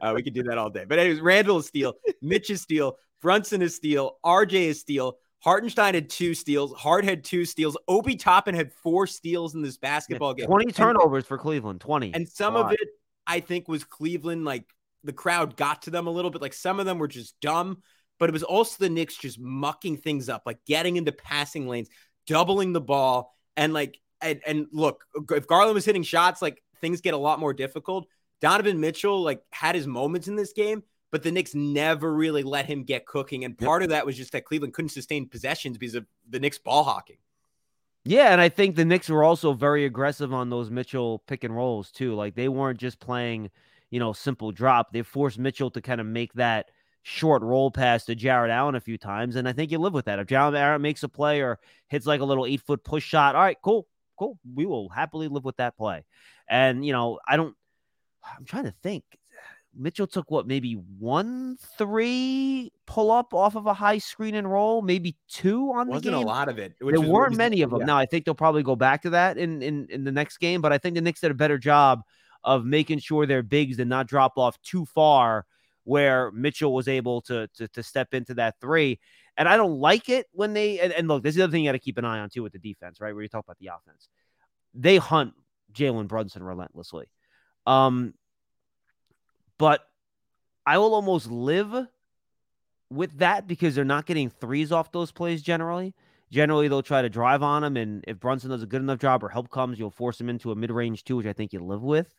[0.00, 0.84] uh, we could do that all day.
[0.86, 1.94] But anyways, Randle is steal.
[2.20, 2.96] Mitch is steal.
[3.22, 4.18] Brunson is steal.
[4.24, 5.16] RJ is steal.
[5.42, 6.74] Hartenstein had two steals.
[6.74, 7.76] Hart had two steals.
[7.88, 10.46] Obi Toppin had four steals in this basketball yeah, game.
[10.46, 11.80] 20 turnovers and, for Cleveland.
[11.80, 12.12] 20.
[12.14, 12.88] And some of it,
[13.26, 14.44] I think, was Cleveland.
[14.44, 14.64] Like
[15.04, 16.42] the crowd got to them a little bit.
[16.42, 17.82] Like some of them were just dumb,
[18.18, 21.88] but it was also the Knicks just mucking things up, like getting into passing lanes,
[22.26, 23.34] doubling the ball.
[23.56, 27.40] And like, and, and look, if Garland was hitting shots, like things get a lot
[27.40, 28.06] more difficult.
[28.40, 30.82] Donovan Mitchell, like, had his moments in this game
[31.14, 33.44] but the Knicks never really let him get cooking.
[33.44, 33.86] And part yep.
[33.86, 37.18] of that was just that Cleveland couldn't sustain possessions because of the Knicks ball hawking.
[38.02, 41.54] Yeah, and I think the Knicks were also very aggressive on those Mitchell pick and
[41.54, 42.16] rolls too.
[42.16, 43.52] Like they weren't just playing,
[43.90, 44.92] you know, simple drop.
[44.92, 46.70] They forced Mitchell to kind of make that
[47.06, 50.06] short roll pass to Jarrett Allen a few times, and I think you live with
[50.06, 50.18] that.
[50.18, 53.36] If Jarrett Allen makes a play or hits like a little eight foot push shot,
[53.36, 53.86] all right, cool,
[54.18, 54.38] cool.
[54.54, 56.04] We will happily live with that play.
[56.48, 57.54] And you know, I don't.
[58.36, 59.04] I'm trying to think.
[59.76, 64.80] Mitchell took what maybe one three pull up off of a high screen and roll,
[64.80, 66.22] maybe two on Wasn't the game.
[66.22, 66.74] a lot of it.
[66.80, 67.80] There weren't many of them.
[67.80, 67.86] Yeah.
[67.86, 70.62] Now I think they'll probably go back to that in, in in the next game,
[70.62, 72.02] but I think the Knicks did a better job
[72.44, 75.44] of making sure their bigs did not drop off too far
[75.84, 78.98] where Mitchell was able to to, to step into that three.
[79.36, 81.64] And I don't like it when they and, and look, this is the other thing
[81.64, 83.14] you got to keep an eye on too with the defense, right?
[83.14, 84.08] Where you talk about the offense.
[84.74, 85.34] They hunt
[85.72, 87.06] Jalen Brunson relentlessly.
[87.66, 88.14] Um,
[89.58, 89.80] but
[90.66, 91.86] I will almost live
[92.90, 95.94] with that because they're not getting threes off those plays generally.
[96.30, 99.22] Generally, they'll try to drive on him, and if Brunson does a good enough job
[99.22, 101.60] or help comes, you'll force him into a mid range two, which I think you
[101.60, 102.12] live with.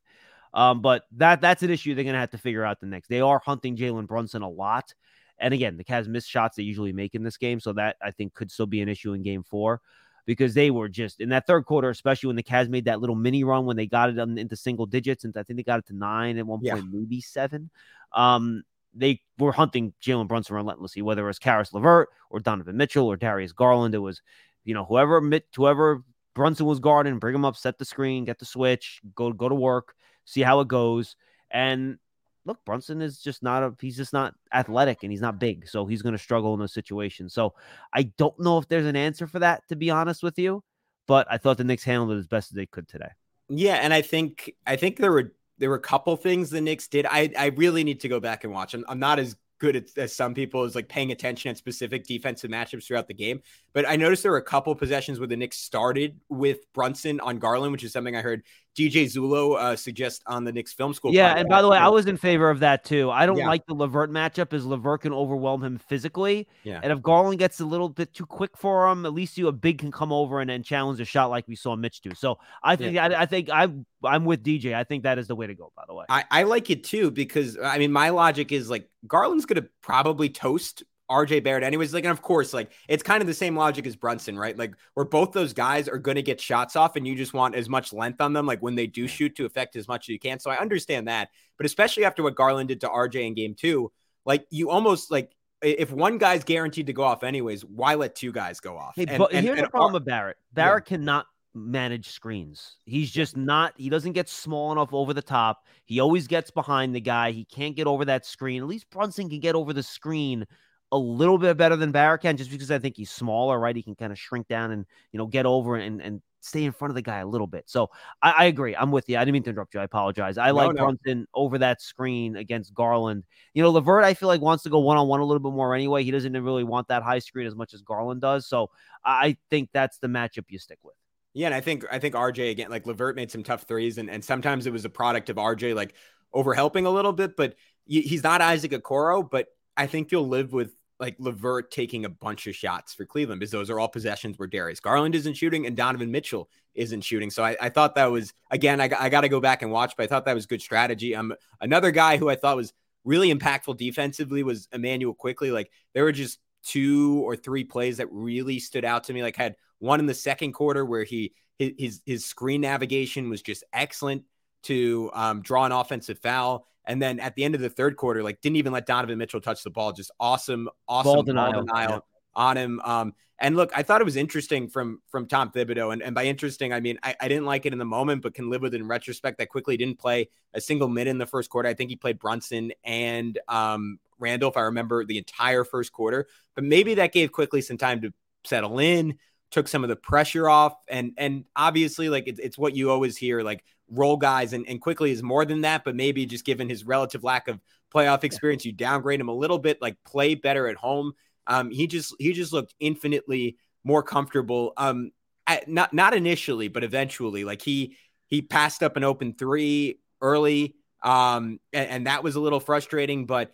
[0.56, 3.10] Um, but that that's an issue they're gonna have to figure out the next.
[3.10, 4.94] They are hunting Jalen Brunson a lot,
[5.38, 8.12] and again, the Cavs miss shots they usually make in this game, so that I
[8.12, 9.82] think could still be an issue in Game Four
[10.26, 13.16] because they were just in that third quarter, especially when the Cavs made that little
[13.16, 15.88] mini run when they got it into single digits, and I think they got it
[15.88, 16.76] to nine at one yeah.
[16.76, 17.70] point, maybe seven.
[18.14, 18.64] Um,
[18.94, 23.18] they were hunting Jalen Brunson relentlessly, whether it was Caris LeVert or Donovan Mitchell or
[23.18, 23.94] Darius Garland.
[23.94, 24.22] It was,
[24.64, 25.22] you know, whoever
[25.56, 29.50] whoever Brunson was guarding, bring him up, set the screen, get the switch, go go
[29.50, 31.16] to work, see how it goes.
[31.50, 31.98] And
[32.46, 35.86] look, Brunson is just not a he's just not athletic and he's not big, so
[35.86, 37.34] he's going to struggle in those situations.
[37.34, 37.54] So
[37.94, 40.64] I don't know if there's an answer for that, to be honest with you.
[41.08, 43.10] But I thought the Knicks handled it as best as they could today.
[43.48, 46.88] Yeah, and I think I think there were there were a couple things the Knicks
[46.88, 47.06] did.
[47.06, 48.74] I I really need to go back and watch.
[48.74, 52.06] I'm, I'm not as good at, as some people is like paying attention at specific
[52.06, 53.42] defensive matchups throughout the game.
[53.74, 57.40] But I noticed there were a couple possessions where the Knicks started with Brunson on
[57.40, 58.44] Garland, which is something I heard
[58.76, 61.14] DJ Zullo uh, suggest on the Knicks film school.
[61.14, 61.40] Yeah, podcast.
[61.40, 63.10] and by the way, I was in favor of that too.
[63.10, 63.48] I don't yeah.
[63.48, 66.48] like the LeVert matchup as LeVert can overwhelm him physically.
[66.64, 66.82] Yeah.
[66.84, 69.52] And if Garland gets a little bit too quick for him, at least you a
[69.52, 72.14] big can come over and, and challenge a shot like we saw Mitch do.
[72.14, 73.06] So I think yeah.
[73.08, 73.70] I, I, think I
[74.04, 74.74] I'm with DJ.
[74.74, 75.72] I think that is the way to go.
[75.76, 78.90] By the way, I, I like it too because I mean my logic is like
[79.08, 81.94] Garland's going to probably toast RJ Barrett anyways.
[81.94, 84.58] Like, and of course, like it's kind of the same logic as Brunson, right?
[84.58, 87.56] Like where both those guys are going to get shots off, and you just want
[87.56, 90.10] as much length on them, like when they do shoot to affect as much as
[90.10, 90.40] you can.
[90.40, 93.92] So I understand that, but especially after what Garland did to RJ in game two,
[94.26, 98.32] like you almost like if one guy's guaranteed to go off anyways, why let two
[98.32, 98.94] guys go off?
[98.96, 100.38] Hey, And- but and- here's and the problem with Barrett.
[100.54, 102.76] Barrett cannot manage screens.
[102.84, 103.74] He's just not.
[103.78, 105.66] He doesn't get small enough over the top.
[105.86, 107.32] He always gets behind the guy.
[107.32, 108.62] He can't get over that screen.
[108.62, 110.46] At least Brunson can get over the screen
[110.92, 113.76] a little bit better than Barrett can, just because I think he's smaller, right?
[113.76, 116.72] He can kind of shrink down and you know get over and and stay in
[116.72, 117.64] front of the guy a little bit.
[117.66, 117.90] So
[118.22, 118.76] I, I agree.
[118.76, 119.18] I'm with you.
[119.18, 119.80] I didn't mean to interrupt you.
[119.80, 120.38] I apologize.
[120.38, 120.84] I No, like no.
[120.84, 123.24] Brunson over that screen against Garland.
[123.56, 125.54] You know, LeVert, I feel like wants to go one on one a little bit
[125.54, 126.04] more anyway.
[126.04, 128.48] He doesn't really want that high screen as much as Garland does.
[128.48, 128.70] So
[129.04, 130.94] I think that's the matchup you stick with.
[131.34, 134.10] Yeah, and I think I think RJ again, like LeVert made some tough threes, and
[134.10, 135.96] and sometimes it was a product of RJ like
[136.34, 140.76] overhelping a little bit, but he's not Isaac Okoro, but I think you'll live with
[141.00, 144.48] like LeVert taking a bunch of shots for Cleveland because those are all possessions where
[144.48, 147.30] Darius Garland isn't shooting and Donovan Mitchell isn't shooting.
[147.30, 149.96] So I, I thought that was again, I, I got to go back and watch,
[149.98, 151.16] but I thought that was good strategy.
[151.16, 155.52] Um, another guy who I thought was really impactful defensively was Immanuel Quickley.
[155.52, 159.22] Like there were just two or three plays that really stood out to me.
[159.22, 163.64] Like had one in the second quarter where he his, his screen navigation was just
[163.72, 164.24] excellent
[164.66, 166.68] to um, draw an offensive foul.
[166.86, 169.42] And then at the end of the third quarter, like didn't even let Donovan Mitchell
[169.42, 169.92] touch the ball.
[169.92, 172.00] Just awesome, awesome Ball ball denial, denial, yeah.
[172.36, 172.80] on him.
[172.82, 175.92] Um, and look, I thought it was interesting from from Tom Thibodeau.
[175.92, 178.34] And, and by interesting, I mean I, I didn't like it in the moment, but
[178.34, 179.40] can live with it in retrospect.
[179.40, 181.68] That Quickley didn't play a single minute in the first quarter.
[181.68, 186.28] I think he played Brunson and um, Randle, if I remember the entire first quarter.
[186.54, 188.14] But maybe that gave Quickley some time to
[188.46, 189.18] settle in,
[189.52, 193.18] took some of the pressure off, and and obviously like it's, it's what you always
[193.18, 196.70] hear like role guys and, and Quickley is more than that, but maybe just given
[196.70, 197.60] his relative lack of
[197.94, 201.14] playoff experience, you downgrade him a little bit, like play better at home.
[201.48, 204.74] Um, he just he just looked infinitely more comfortable.
[204.78, 205.12] Um,
[205.48, 207.96] at, not not initially, but eventually, like he
[208.28, 213.26] he passed up an open three early, um, and, and that was a little frustrating.
[213.26, 213.52] But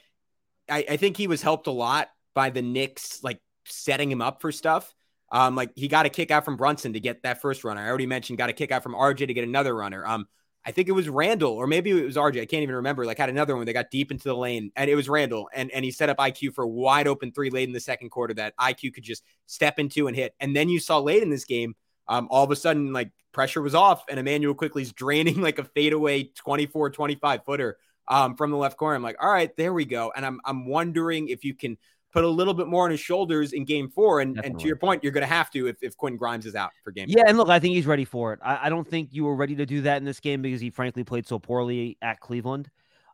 [0.69, 4.41] I, I think he was helped a lot by the Knicks, like setting him up
[4.41, 4.93] for stuff.
[5.31, 7.81] Um, like he got a kick out from Brunson to get that first runner.
[7.81, 10.05] I already mentioned got a kick out from RJ to get another runner.
[10.05, 10.27] Um,
[10.63, 12.41] I think it was Randle or maybe it was RJ.
[12.41, 13.05] I can't even remember.
[13.05, 13.65] Like had another one.
[13.65, 16.17] They got deep into the lane and it was Randle and and he set up
[16.17, 19.23] IQ for a wide open three late in the second quarter that IQ could just
[19.47, 20.35] step into and hit.
[20.39, 21.75] And then you saw late in this game,
[22.07, 25.63] um, all of a sudden like pressure was off and Immanuel Quickley's draining like a
[25.63, 28.95] fadeaway 24, 25 footer um, from the left corner.
[28.95, 30.11] I'm like, all right, there we go.
[30.15, 31.77] And I'm I'm wondering if you can
[32.12, 34.21] put a little bit more on his shoulders in game four.
[34.21, 36.56] And, and to your point, you're going to have to if, if Quentin Grimes is
[36.56, 37.06] out for game.
[37.08, 38.39] Yeah, and look, I think he's ready for it.
[38.43, 40.69] I, I don't think you were ready to do that in this game because he
[40.69, 42.69] frankly played so poorly at Cleveland.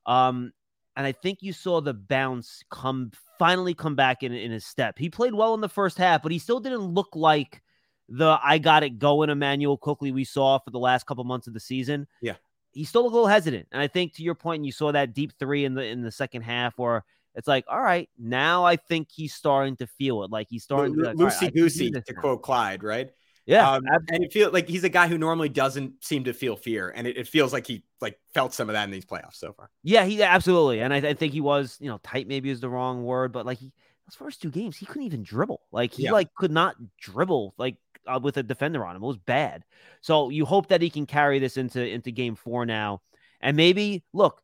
[0.05, 0.51] Um,
[0.95, 4.97] and I think you saw the bounce come finally come back in, in his step.
[4.97, 7.61] He played well in the first half, but he still didn't look like
[8.09, 11.53] the I got it going Immanuel Quickley we saw for the last couple months of
[11.53, 12.07] the season.
[12.21, 12.35] Yeah.
[12.71, 13.67] He still looked a little hesitant.
[13.71, 16.11] And I think to your point, you saw that deep three in the in the
[16.11, 17.03] second half where
[17.37, 20.31] it's like, all right, now I think he's starting to feel it.
[20.31, 22.21] Like he's starting to be like, right, Loosey do goosey, to now.
[22.21, 23.09] quote Clyde, right?
[23.45, 26.57] Yeah, Um, and it feels like he's a guy who normally doesn't seem to feel
[26.57, 29.35] fear, and it, it feels like he like felt some of that in these playoffs
[29.35, 29.69] so far.
[29.83, 32.67] Yeah, he absolutely, and I, I think he was, you know, tight maybe is the
[32.69, 33.71] wrong word, but like he
[34.05, 35.61] those first two games, he couldn't even dribble.
[35.71, 36.11] Like he Yeah.
[36.11, 39.03] like could not dribble like uh, with a defender on him.
[39.03, 39.63] It was bad.
[40.01, 43.01] So you hope that he can carry this into into game four now,
[43.39, 44.41] and maybe look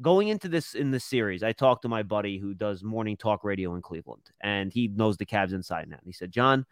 [0.00, 1.42] going into this in this series.
[1.42, 5.16] I talked to my buddy who does morning talk radio in Cleveland, and he knows
[5.16, 6.00] the Cavs inside and out.
[6.00, 6.66] And he said, John.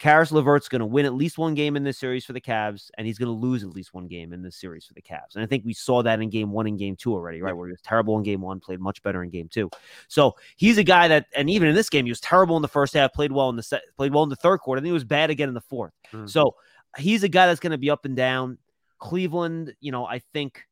[0.00, 2.90] Caris LeVert's going to win at least one game in this series for the Cavs,
[2.98, 5.36] and he's going to lose at least one game in this series for the Cavs.
[5.36, 7.56] And I think we saw that in game one and game two already, right?
[7.56, 9.70] Where he was terrible in game one, played much better in game two.
[10.08, 12.68] So he's a guy that, and even in this game, he was terrible in the
[12.68, 14.92] first half, played well in the set, played well in the third quarter, and he
[14.92, 16.28] was bad again in the 4th Mhm.
[16.28, 16.56] So
[16.98, 18.58] he's a guy that's going to be up and down.
[18.98, 20.66] Cleveland, you know, I think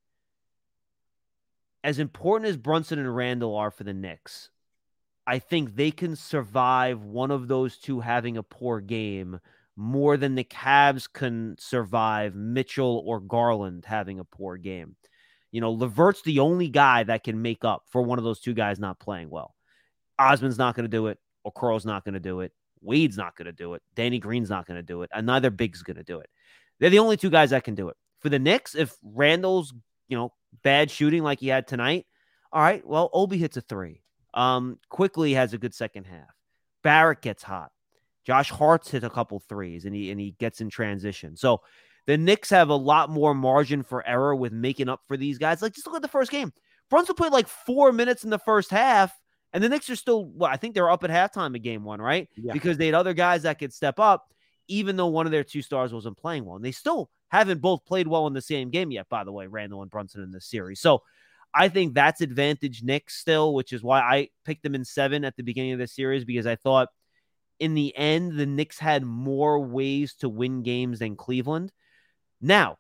[1.85, 4.51] as important as Brunson and Randle are for the Knicks,
[5.27, 9.41] I think they can survive one of those two having a poor game
[9.77, 14.97] more than the Cavs can survive Mitchell or Garland having a poor game.
[15.51, 18.55] You know, LeVert's the only guy that can make up for one of those two
[18.55, 19.55] guys not playing well.
[20.19, 21.19] Osman's not going to do it.
[21.45, 22.53] or Okoro's not going to do it.
[22.81, 23.83] Wade's not going to do it.
[23.95, 25.11] Danny Green's not going to do it.
[25.15, 26.29] And neither Big's going to do it.
[26.79, 27.97] They're the only two guys that can do it.
[28.21, 29.73] For the Knicks, if Randle's,
[30.09, 30.33] you know,
[30.63, 32.07] bad shooting like he had tonight,
[32.53, 34.03] all right, well, Obi hits a three.
[34.35, 36.35] Um, Quickley has a good second half.
[36.83, 37.71] Barrett gets hot.
[38.25, 41.37] Josh Hart's hit a couple threes and he and he gets in transition.
[41.37, 41.61] So
[42.07, 45.61] the Knicks have a lot more margin for error with making up for these guys.
[45.63, 46.53] Like just look at the first game.
[46.91, 49.13] Brunson played like four minutes in the first half
[49.53, 52.01] And the Knicks are still, well, I think they're up at halftime of game one,
[52.01, 52.29] right?
[52.37, 52.53] Yeah.
[52.53, 54.33] Because they had other guys that could step up,
[54.69, 56.57] even though one of their two stars wasn't playing well.
[56.57, 59.47] And they still haven't both played well in the same game yet, by the way,
[59.47, 60.81] Randle and Brunson in this series.
[60.81, 61.03] So
[61.55, 65.37] I think that's advantage Knicks still, which is why I picked them in seven at
[65.37, 66.89] the beginning of the series because I thought
[67.59, 71.73] in the end, the Knicks had more ways to win games than Cleveland.
[72.41, 72.79] Now,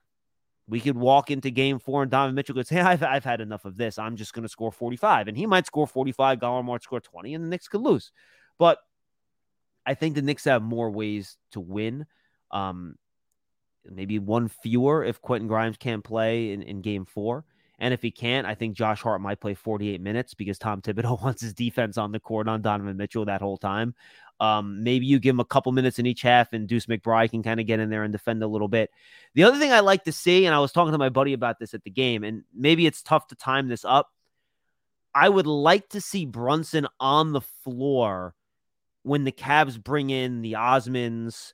[0.68, 3.64] we could walk into game four and Donovan Mitchell goes, Hey, I've, I've had enough
[3.64, 3.98] of this.
[3.98, 5.28] I'm just going to score 45.
[5.28, 6.38] And he might score 45.
[6.38, 8.12] Goller might score 20, and the Knicks could lose.
[8.58, 8.78] But
[9.86, 12.06] I think the Knicks have more ways to win.
[12.50, 12.96] Um,
[13.90, 17.44] maybe one fewer if Quentin Grimes can't play in, in game four.
[17.78, 21.20] And if he can't, I think Josh Hart might play 48 minutes because Tom Thibodeau
[21.22, 23.94] wants his defense on the court on Donovan Mitchell that whole time.
[24.38, 27.42] Um, maybe you give him a couple minutes in each half, and Deuce McBride can
[27.42, 28.90] kind of get in there and defend a little bit.
[29.34, 31.58] The other thing I like to see, and I was talking to my buddy about
[31.58, 34.10] this at the game, and maybe it's tough to time this up.
[35.14, 38.34] I would like to see Brunson on the floor
[39.02, 41.52] when the Cavs bring in the Osmans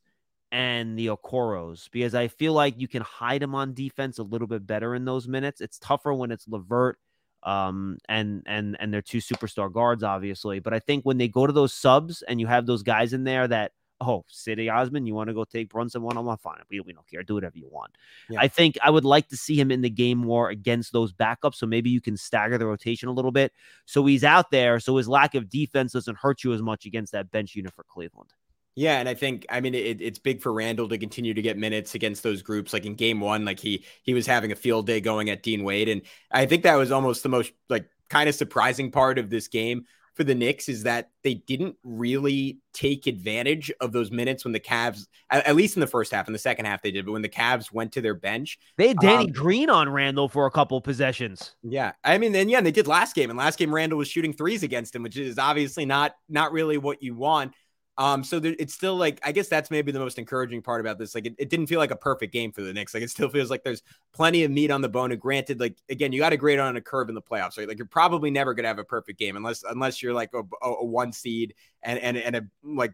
[0.51, 4.47] and the Okoros because I feel like you can hide him on defense a little
[4.47, 5.61] bit better in those minutes.
[5.61, 6.99] It's tougher when it's LeVert
[7.43, 10.59] um, and and and they're two superstar guards, obviously.
[10.61, 13.25] But I think when they go to those subs and you have those guys in
[13.25, 16.37] there that oh, Cedi Osman, you want to go take Brunson one on one?
[16.39, 17.23] Fine, we, we don't care.
[17.23, 17.93] Do whatever you want.
[18.31, 18.41] Yeah.
[18.41, 21.57] I think I would like to see him in the game more against those backups.
[21.57, 23.53] So maybe you can stagger the rotation a little bit.
[23.87, 24.79] So he's out there.
[24.81, 27.85] So his lack of defense doesn't hurt you as much against that bench unit for
[27.85, 28.33] Cleveland.
[28.79, 31.59] Yeah, and I think I mean it, it's big for Randle to continue to get
[31.59, 32.73] minutes against those groups.
[32.73, 35.65] Like in game one, like he he was having a field day going at Dean
[35.65, 39.31] Wade, and I think that was almost the most like kind of surprising part of
[39.31, 44.45] this game for the Knicks is that they didn't really take advantage of those minutes
[44.45, 46.29] when the Cavs, at, at least in the first half.
[46.29, 48.89] In the second half, they did, but when the Cavs went to their bench, They
[48.89, 51.57] had Danny Um, Green on Randle for a couple possessions.
[51.63, 54.09] yeah, I mean, and yeah, and they did last game, and last game Randle was
[54.09, 57.55] shooting threes against him, which is obviously not not really what you want.
[57.99, 60.99] Um, so there, it's still like I guess that's maybe the most encouraging part about
[60.99, 61.17] this.
[61.17, 62.95] Like it, it didn't feel like a perfect game for the Knicks.
[62.95, 63.83] Like it still feels like there's
[64.15, 65.11] plenty of meat on the bone.
[65.11, 67.67] And granted, like again, you got to grade on a curve in the playoffs, right?
[67.67, 70.85] Like you're probably never gonna have a perfect game unless unless you're like a, a,
[70.85, 72.93] one seed and and and a like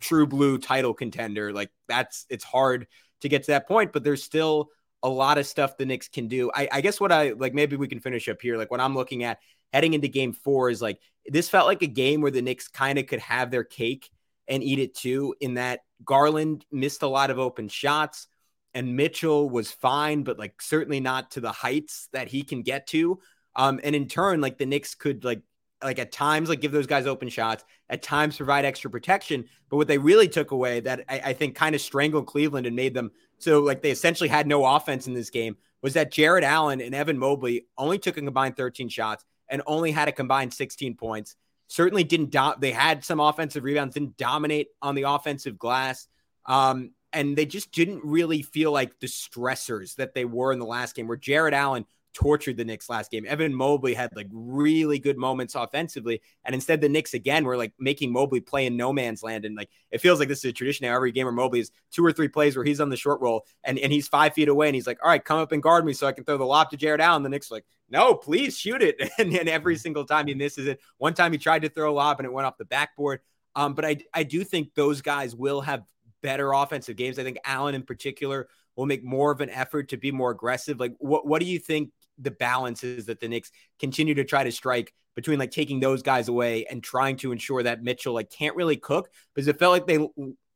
[0.00, 1.52] true blue title contender.
[1.52, 2.86] Like that's it's hard
[3.20, 4.70] to get to that point, but there's still
[5.02, 6.50] a lot of stuff the Knicks can do.
[6.54, 8.56] I, I guess what I like maybe we can finish up here.
[8.56, 9.38] Like what I'm looking at
[9.74, 12.98] heading into game four is like this felt like a game where the Knicks kind
[12.98, 14.10] of could have their cake
[14.48, 18.28] and eat it too, in that Garland missed a lot of open shots
[18.76, 22.86] and Mitchell was fine, but like certainly not to the heights that he can get
[22.88, 23.18] to.
[23.54, 25.40] Um, and in turn, like the Knicks could like
[25.82, 29.46] like at times like give those guys open shots, at times provide extra protection.
[29.70, 32.76] But what they really took away that I, I think kind of strangled Cleveland and
[32.76, 36.44] made them so like they essentially had no offense in this game was that Jarrett
[36.44, 40.52] Allen and Evan Mobley only took a combined 13 shots and only had a combined
[40.52, 41.34] 16 points.
[41.68, 46.06] Certainly didn't do- they had some offensive rebounds, didn't dominate on the offensive glass.
[46.44, 50.66] Um, and they just didn't really feel like the stressors that they were in the
[50.66, 51.86] last game where Jarrett Allen
[52.16, 53.26] tortured the Knicks last game.
[53.28, 56.22] Evan Mobley had like really good moments offensively.
[56.46, 59.44] And instead, the Knicks again were like making Mobley play in no man's land.
[59.44, 60.96] And like it feels like this is a tradition now.
[60.96, 63.44] Every game where Mobley is two or three plays where he's on the short roll
[63.64, 65.84] and, and he's five feet away and he's like, All right, come up and guard
[65.84, 67.22] me so I can throw the lob to Jarrett Allen.
[67.22, 68.96] The Knicks are like, No, please shoot it.
[69.18, 70.80] And then every single time he misses it.
[70.96, 73.20] One time he tried to throw a lob and it went off the backboard.
[73.54, 75.84] Um, but I I do think those guys will have
[76.22, 77.18] better offensive games.
[77.18, 80.78] I think Allen in particular will make more of an effort to be more aggressive.
[80.78, 84.44] Like, what what do you think the balance is that the Knicks continue to try
[84.44, 88.30] to strike between like taking those guys away and trying to ensure that Mitchell like
[88.30, 90.06] can't really cook because it felt like they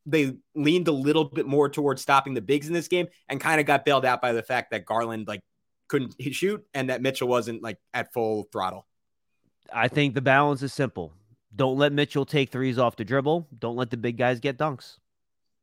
[0.07, 3.61] they leaned a little bit more towards stopping the bigs in this game and kind
[3.61, 5.41] of got bailed out by the fact that Garland like
[5.89, 8.87] couldn't shoot and that Mitchell wasn't like at full throttle.
[9.73, 11.13] I think the balance is simple.
[11.55, 13.49] Don't let Mitchell take threes off the dribble.
[13.59, 14.99] Don't let the big guys get dunks.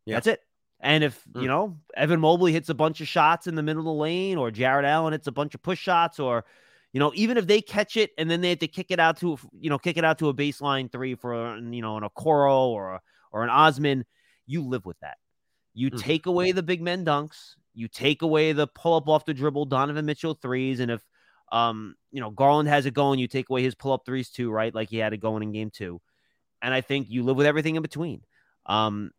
[0.05, 0.15] Yeah.
[0.15, 0.41] That's it.
[0.79, 1.41] And if, Mm.
[1.41, 4.37] you know, Evan Mobley hits a bunch of shots in the middle of the lane
[4.37, 6.45] or Jarrett Allen hits a bunch of push shots or,
[6.93, 9.17] you know, even if they catch it and then they have to kick it out
[9.17, 12.67] to, you know, kick it out to a baseline three for, you know, an Okoro
[12.67, 13.01] or, a,
[13.31, 14.05] or an Osman,
[14.45, 15.17] you live with that.
[15.73, 16.03] You Mhm.
[16.03, 17.55] take away the big men dunks.
[17.73, 20.79] You take away the pull up off the dribble Donovan Mitchell threes.
[20.79, 21.03] And if,
[21.51, 24.51] um, you know, Garland has it going, you take away his pull up threes too,
[24.51, 24.73] right?
[24.73, 26.01] Like he had it going in game two.
[26.61, 28.23] And I think you live with everything in between.
[28.65, 29.11] Um,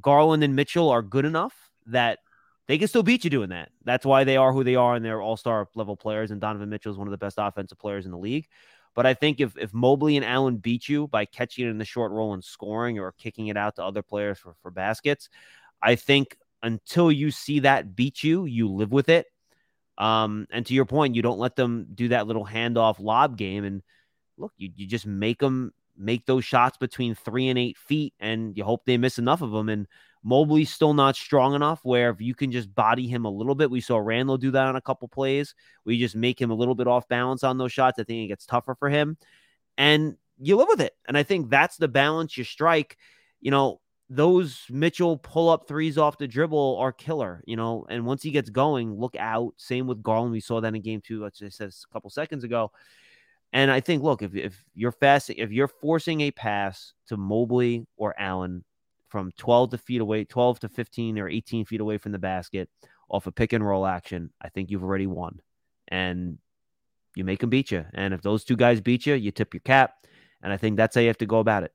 [0.00, 1.54] Garland and Mitchell are good enough
[1.86, 2.18] that
[2.66, 3.70] they can still beat you doing that.
[3.84, 6.30] That's why they are who they are and they're all star level players.
[6.30, 8.46] And Donovan Mitchell is one of the best offensive players in the league.
[8.94, 11.84] But I think if, if Mobley and Allen beat you by catching it in the
[11.84, 15.28] short roll and scoring or kicking it out to other players for, for baskets,
[15.82, 19.26] I think until you see that beat you, you live with it.
[19.98, 23.64] Um, and to your point, you don't let them do that little handoff lob game.
[23.64, 23.82] And
[24.38, 28.56] look, you, you just make them make those shots between three and eight feet, and
[28.56, 29.68] you hope they miss enough of them.
[29.68, 29.86] And
[30.22, 33.70] Mobley's still not strong enough where if you can just body him a little bit,
[33.70, 35.54] we saw Randle do that on a couple plays.
[35.84, 37.98] We just make him a little bit off balance on those shots.
[37.98, 39.16] I think it gets tougher for him.
[39.78, 40.94] And you live with it.
[41.06, 42.96] And I think that's the balance you strike.
[43.40, 47.86] You know, those Mitchell pull up threes off the dribble are killer, you know.
[47.88, 49.54] And once he gets going, look out.
[49.58, 50.32] Same with Garland.
[50.32, 52.72] We saw that in game two, as I said a couple seconds ago.
[53.52, 57.86] And I think, look, if, if you're fast, if you're forcing a pass to Mobley
[57.96, 58.64] or Allen
[59.08, 62.68] from 12 to feet away, 12 to 15 or 18 feet away from the basket
[63.08, 65.40] off a pick and roll action, I think you've already won.
[65.88, 66.38] And
[67.14, 67.84] you make them beat you.
[67.94, 69.94] And if those two guys beat you, you tip your cap.
[70.42, 71.72] And I think that's how you have to go about it.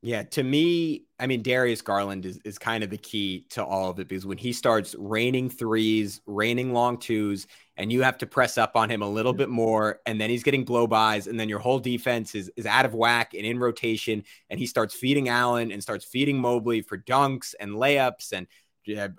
[0.00, 3.90] Yeah, to me, I mean, Darius Garland is, is kind of the key to all
[3.90, 7.46] of it because when he starts raining threes, raining long twos,
[7.76, 10.42] and you have to press up on him a little bit more, and then he's
[10.42, 13.58] getting blow bys, and then your whole defense is, is out of whack and in
[13.58, 18.46] rotation, and he starts feeding Allen and starts feeding Mobley for dunks and layups and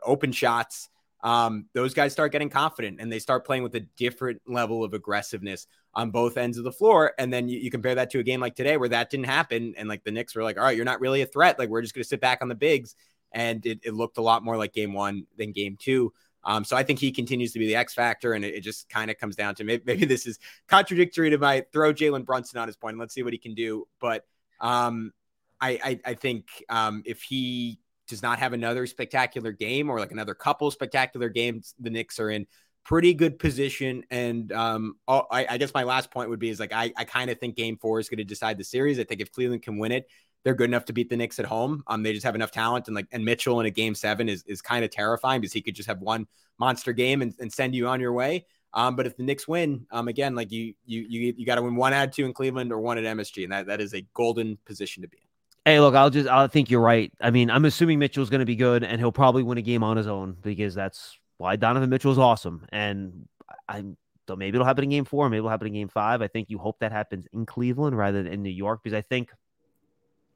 [0.04, 0.90] open shots.
[1.26, 4.94] Um, those guys start getting confident and they start playing with a different level of
[4.94, 7.14] aggressiveness on both ends of the floor.
[7.18, 9.74] And then you, you, compare that to a game like today where that didn't happen.
[9.76, 11.58] And like the Knicks were like, all right, you're not really a threat.
[11.58, 12.96] Like we're just going to sit back on the bigs.
[13.32, 16.14] And it, it, looked a lot more like game one than game two.
[16.46, 18.34] Um, so I think he continues to be the X factor.
[18.34, 21.38] And it, it just kind of comes down to maybe, maybe, this is contradictory to
[21.38, 22.98] my throw Jalen Brunson on his point.
[22.98, 23.88] Let's see what he can do.
[24.00, 24.26] But
[24.60, 25.12] um,
[25.60, 30.12] I, I, I, think um, if he does not have another spectacular game or like
[30.12, 32.46] another couple spectacular games, the Knicks are in
[32.86, 34.04] pretty good position.
[34.12, 37.30] And um, I, I, guess my last point would be is like I, I kind
[37.30, 39.00] of think Game Four is going to decide the series.
[39.00, 40.08] I think if Cleveland can win it,
[40.46, 41.84] they're good enough to beat the Knicks at home.
[41.88, 44.44] Um, they just have enough talent, and like and Mitchell in a Game Seven is
[44.48, 46.28] is kind of terrifying because he could just have one
[46.60, 48.46] monster game and, and send you on your way.
[48.74, 51.64] Um, but if the Knicks win, um, again, like you you you you got to
[51.64, 54.06] win one of two in Cleveland or one at MSG, and that that is a
[54.14, 55.24] golden position to be in.
[55.66, 57.12] Hey, look, I'll just I think you're right.
[57.20, 59.84] I mean, I'm assuming Mitchell's going to be good, and he'll probably win a game
[59.84, 62.68] on his own because that's why Donovan Mitchell is awesome.
[62.72, 63.28] And
[63.68, 63.84] I
[64.28, 66.22] so maybe it'll happen in game four, maybe it'll happen in game five.
[66.22, 69.02] I think you hope that happens in Cleveland rather than in New York because I
[69.02, 69.32] think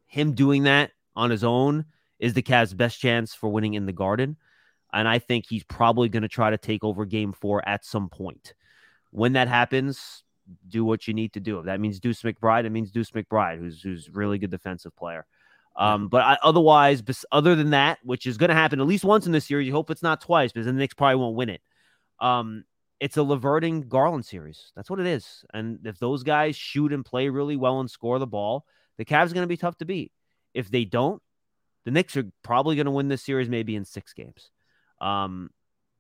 [0.10, 1.86] him doing that on his own
[2.20, 4.36] is the Cavs' best chance for winning in the Garden.
[4.92, 8.10] And I think he's probably going to try to take over game four at some
[8.10, 8.54] point.
[9.12, 10.24] When that happens,
[10.68, 11.60] do what you need to do.
[11.60, 15.26] If that means Deuce McBride, it means Deuce McBride, who's who's really good defensive player.
[15.76, 19.28] Um, but I, otherwise, other than that, which is going to happen at least once
[19.28, 21.50] in this series, you hope it's not twice because then the Knicks probably won't win
[21.50, 21.62] it.
[22.20, 22.66] Um,
[23.00, 24.72] it's a LeVert Garland series.
[24.76, 25.46] That's what it is.
[25.54, 28.66] And if those guys shoot and play really well and score the ball,
[29.00, 30.12] the Cavs are going to be tough to beat.
[30.54, 31.22] If they don't,
[31.86, 34.52] the Knicks are probably going to win this series maybe in six games.
[35.02, 35.50] Um,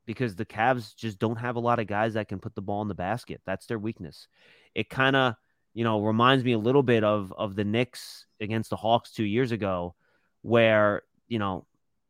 [0.06, 2.82] because the Cavs just don't have a lot of guys that can put the ball
[2.82, 3.41] in the basket.
[3.45, 4.28] That's their weakness.
[4.76, 5.36] It kind of,
[5.74, 9.24] you know, reminds me a little bit of of the Knicks against the Hawks two
[9.24, 9.95] years ago,
[10.41, 11.66] where you know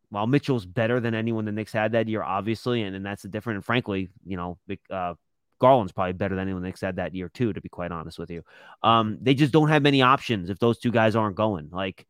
[0.09, 3.27] while Mitchell's better than anyone the Knicks had that year, obviously, and, and that's the
[3.27, 3.57] different.
[3.57, 4.57] And frankly, you know,
[4.89, 5.13] uh,
[5.59, 7.53] Garland's probably better than anyone the Knicks had that year too.
[7.53, 8.43] To be quite honest with you,
[8.83, 11.69] um, they just don't have many options if those two guys aren't going.
[11.71, 12.07] Like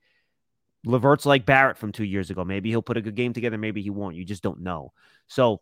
[0.86, 2.46] LeVert's like Barrett from two years ago.
[2.46, 3.58] Maybe he'll put a good game together.
[3.58, 4.16] Maybe he won't.
[4.16, 4.94] You just don't know.
[5.28, 5.62] So,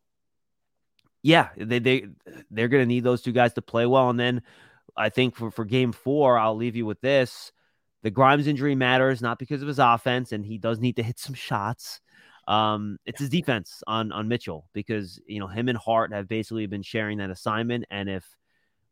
[1.23, 2.07] yeah, they they
[2.51, 4.09] they're going to need those two guys to play well.
[4.09, 4.43] And then
[4.95, 7.51] I think for for Game Four, I'll leave you with this.
[8.03, 11.19] The Grimes injury matters not because of his offense, and he does need to hit
[11.19, 11.99] some shots.
[12.47, 16.65] Um, it's his defense on on Mitchell because you know him and Hart have basically
[16.65, 18.25] been sharing that assignment, and if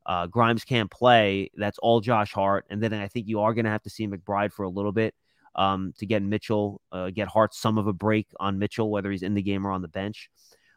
[0.06, 3.66] uh, Grimes can't play, that's all Josh Hart, and then I think you are going
[3.66, 5.16] to have to see McBride for a little bit
[5.56, 9.24] um, to get Mitchell, uh, get Hart some of a break on Mitchell, whether he's
[9.24, 10.30] in the game or on the bench.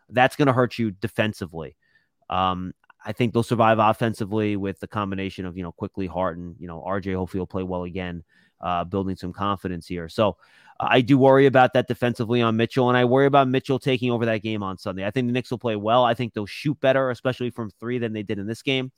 [0.09, 1.77] That's going to hurt you defensively.
[2.31, 2.73] Um,
[3.05, 6.67] I think they'll survive offensively with the combination of you know Quickley Hart and you
[6.67, 7.15] know RJ.
[7.15, 8.25] Hopefully, will play well again,
[8.61, 10.09] uh, building some confidence here.
[10.09, 10.37] So
[10.81, 14.27] I do worry about that defensively on Mitchell, and I worry about Mitchell taking over
[14.27, 15.05] that game on Sunday.
[15.05, 16.05] I think the Knicks will play well.
[16.05, 18.93] I think they'll shoot better, especially from three, than they did in this game.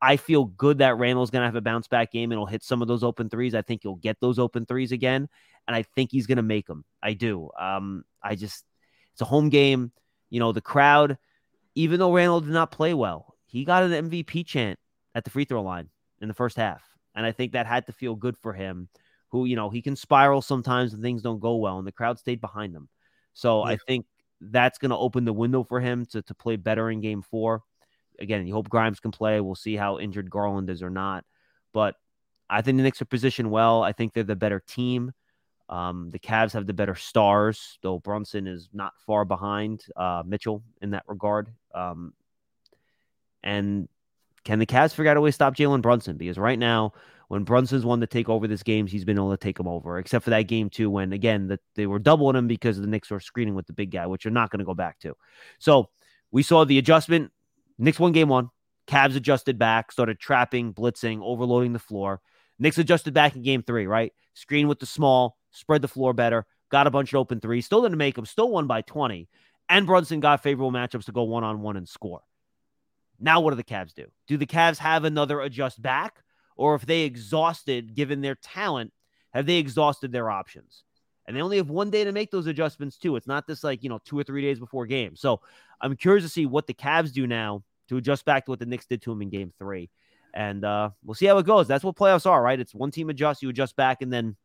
[0.00, 2.62] I feel good that Randle's going to have a bounce back game and he'll hit
[2.62, 3.54] some of those open threes.
[3.54, 5.28] I think he'll get those open threes again,
[5.66, 6.84] and I think he's going to make them.
[7.02, 7.50] I do.
[7.58, 8.64] Um, I just,
[9.12, 9.92] it's a home game.
[10.30, 11.18] You know, the crowd,
[11.74, 14.78] even though Randall did not play well, he got an MVP chant
[15.14, 15.90] at the free throw line
[16.20, 16.87] in the first half.
[17.18, 18.88] And I think that had to feel good for him
[19.30, 22.16] who, you know, he can spiral sometimes and things don't go well, and the crowd
[22.16, 22.88] stayed behind him.
[23.34, 23.72] So yeah.
[23.72, 24.06] I think
[24.40, 27.64] that's going to open the window for him to, to play better in game four.
[28.20, 29.40] Again, you hope Grimes can play.
[29.40, 31.24] We'll see how injured Garland is or not.
[31.72, 31.96] But
[32.48, 33.82] I think the Knicks are positioned well.
[33.82, 35.10] I think they're the better team.
[35.68, 40.62] Um, the Cavs have the better stars, though Brunson is not far behind uh, Mitchell
[40.80, 41.52] in that regard.
[41.74, 42.14] Um,
[43.42, 43.88] and
[44.48, 46.16] can the Cavs figure out a way to stop Jalen Brunson?
[46.16, 46.94] Because right now,
[47.28, 49.98] when Brunson's one to take over this games, he's been able to take him over,
[49.98, 53.10] except for that game too, when again that they were doubling him because the Knicks
[53.10, 55.14] were screening with the big guy, which you're not going to go back to.
[55.58, 55.90] So
[56.30, 57.30] we saw the adjustment.
[57.76, 58.48] Knicks won game one.
[58.86, 62.22] Cavs adjusted back, started trapping, blitzing, overloading the floor.
[62.58, 64.14] Knicks adjusted back in game three, right?
[64.32, 67.82] Screen with the small, spread the floor better, got a bunch of open threes, still
[67.82, 69.28] didn't make them, still won by 20.
[69.68, 72.22] And Brunson got favorable matchups to go one on one and score.
[73.20, 74.06] Now, what do the Cavs do?
[74.26, 76.22] Do the Cavs have another adjust back?
[76.56, 78.92] Or if they exhausted, given their talent,
[79.32, 80.82] have they exhausted their options?
[81.26, 83.14] And they only have one day to make those adjustments, too.
[83.16, 85.14] It's not this like, you know, two or three days before game.
[85.14, 85.40] So
[85.80, 88.66] I'm curious to see what the Cavs do now to adjust back to what the
[88.66, 89.90] Knicks did to them in game three.
[90.34, 91.68] And uh, we'll see how it goes.
[91.68, 92.58] That's what playoffs are, right?
[92.58, 94.36] It's one team adjusts, you adjust back, and then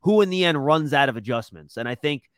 [0.00, 1.76] who in the end runs out of adjustments.
[1.76, 2.30] And I think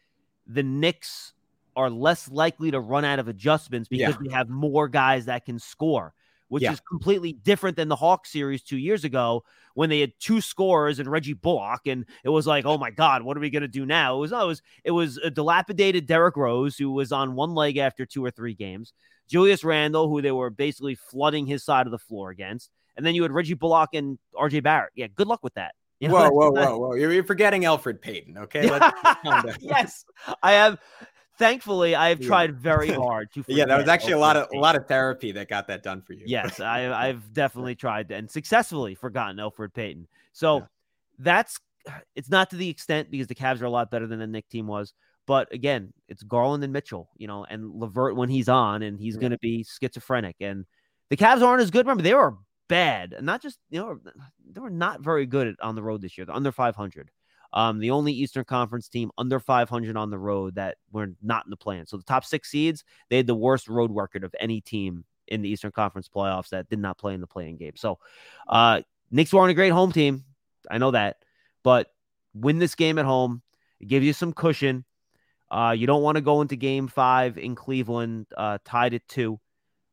[0.46, 1.34] the Knicks
[1.76, 4.20] are less likely to run out of adjustments because Yeah.
[4.24, 6.14] they have more guys that can score,
[6.48, 6.72] which Yeah.
[6.72, 10.98] is completely different than the Hawks series two years ago when they had two scorers
[10.98, 13.84] and Reggie Bullock, and it was like, oh my God, what are we gonna do
[13.84, 14.16] now?
[14.16, 17.54] It was no, it was it was a dilapidated Derrick Rose who was on one
[17.54, 18.94] leg after two or three games,
[19.28, 23.14] Julius Randle, who they were basically flooding his side of the floor against, and then
[23.14, 24.92] you had Reggie Bullock and RJ Barrett.
[24.94, 25.74] Yeah, good luck with that.
[25.98, 26.94] You know, Whoa, whoa, whoa, whoa!
[26.94, 28.36] You're, you're forgetting Elfrid Payton.
[28.36, 30.04] Okay, let's yes,
[30.42, 30.78] I have.
[31.39, 33.45] Thankfully, I have tried very hard to.
[33.49, 36.03] Yeah, that was actually a lot of a lot of therapy that got that done
[36.03, 36.24] for you.
[36.26, 40.09] Yes, I, I've definitely tried and successfully forgotten Elfrid Payton.
[40.32, 40.64] So Yeah.
[41.18, 41.59] that's
[42.14, 44.49] it's not to the extent because the Cavs are a lot better than the Knick
[44.49, 44.95] team was.
[45.26, 49.16] But again, it's Garland and Mitchell, you know, and LeVert when he's on, and he's
[49.16, 49.20] Yeah.
[49.20, 50.37] going to be schizophrenic.
[50.41, 50.64] And
[51.11, 51.84] the Cavs aren't as good.
[51.87, 52.37] Remember, they were
[52.68, 53.99] bad, and not just you know
[54.53, 56.24] they were not very good on the road this year.
[56.24, 57.11] They're under 500.
[57.53, 61.51] Um, the only Eastern Conference team under 500 on the road that were not in
[61.51, 61.86] the plan.
[61.86, 65.42] So the top six seeds, they had the worst road record of any team in
[65.42, 67.72] the Eastern Conference playoffs that did not play in the playing game.
[67.76, 67.99] So,
[68.49, 70.24] uh, Knicks weren't a great home team.
[70.70, 71.18] I know that,
[71.62, 71.92] but
[72.34, 73.42] win this game at home.
[73.80, 74.84] It gives you some cushion.
[75.51, 79.38] Uh, you don't want to go into game five in Cleveland uh, tied at two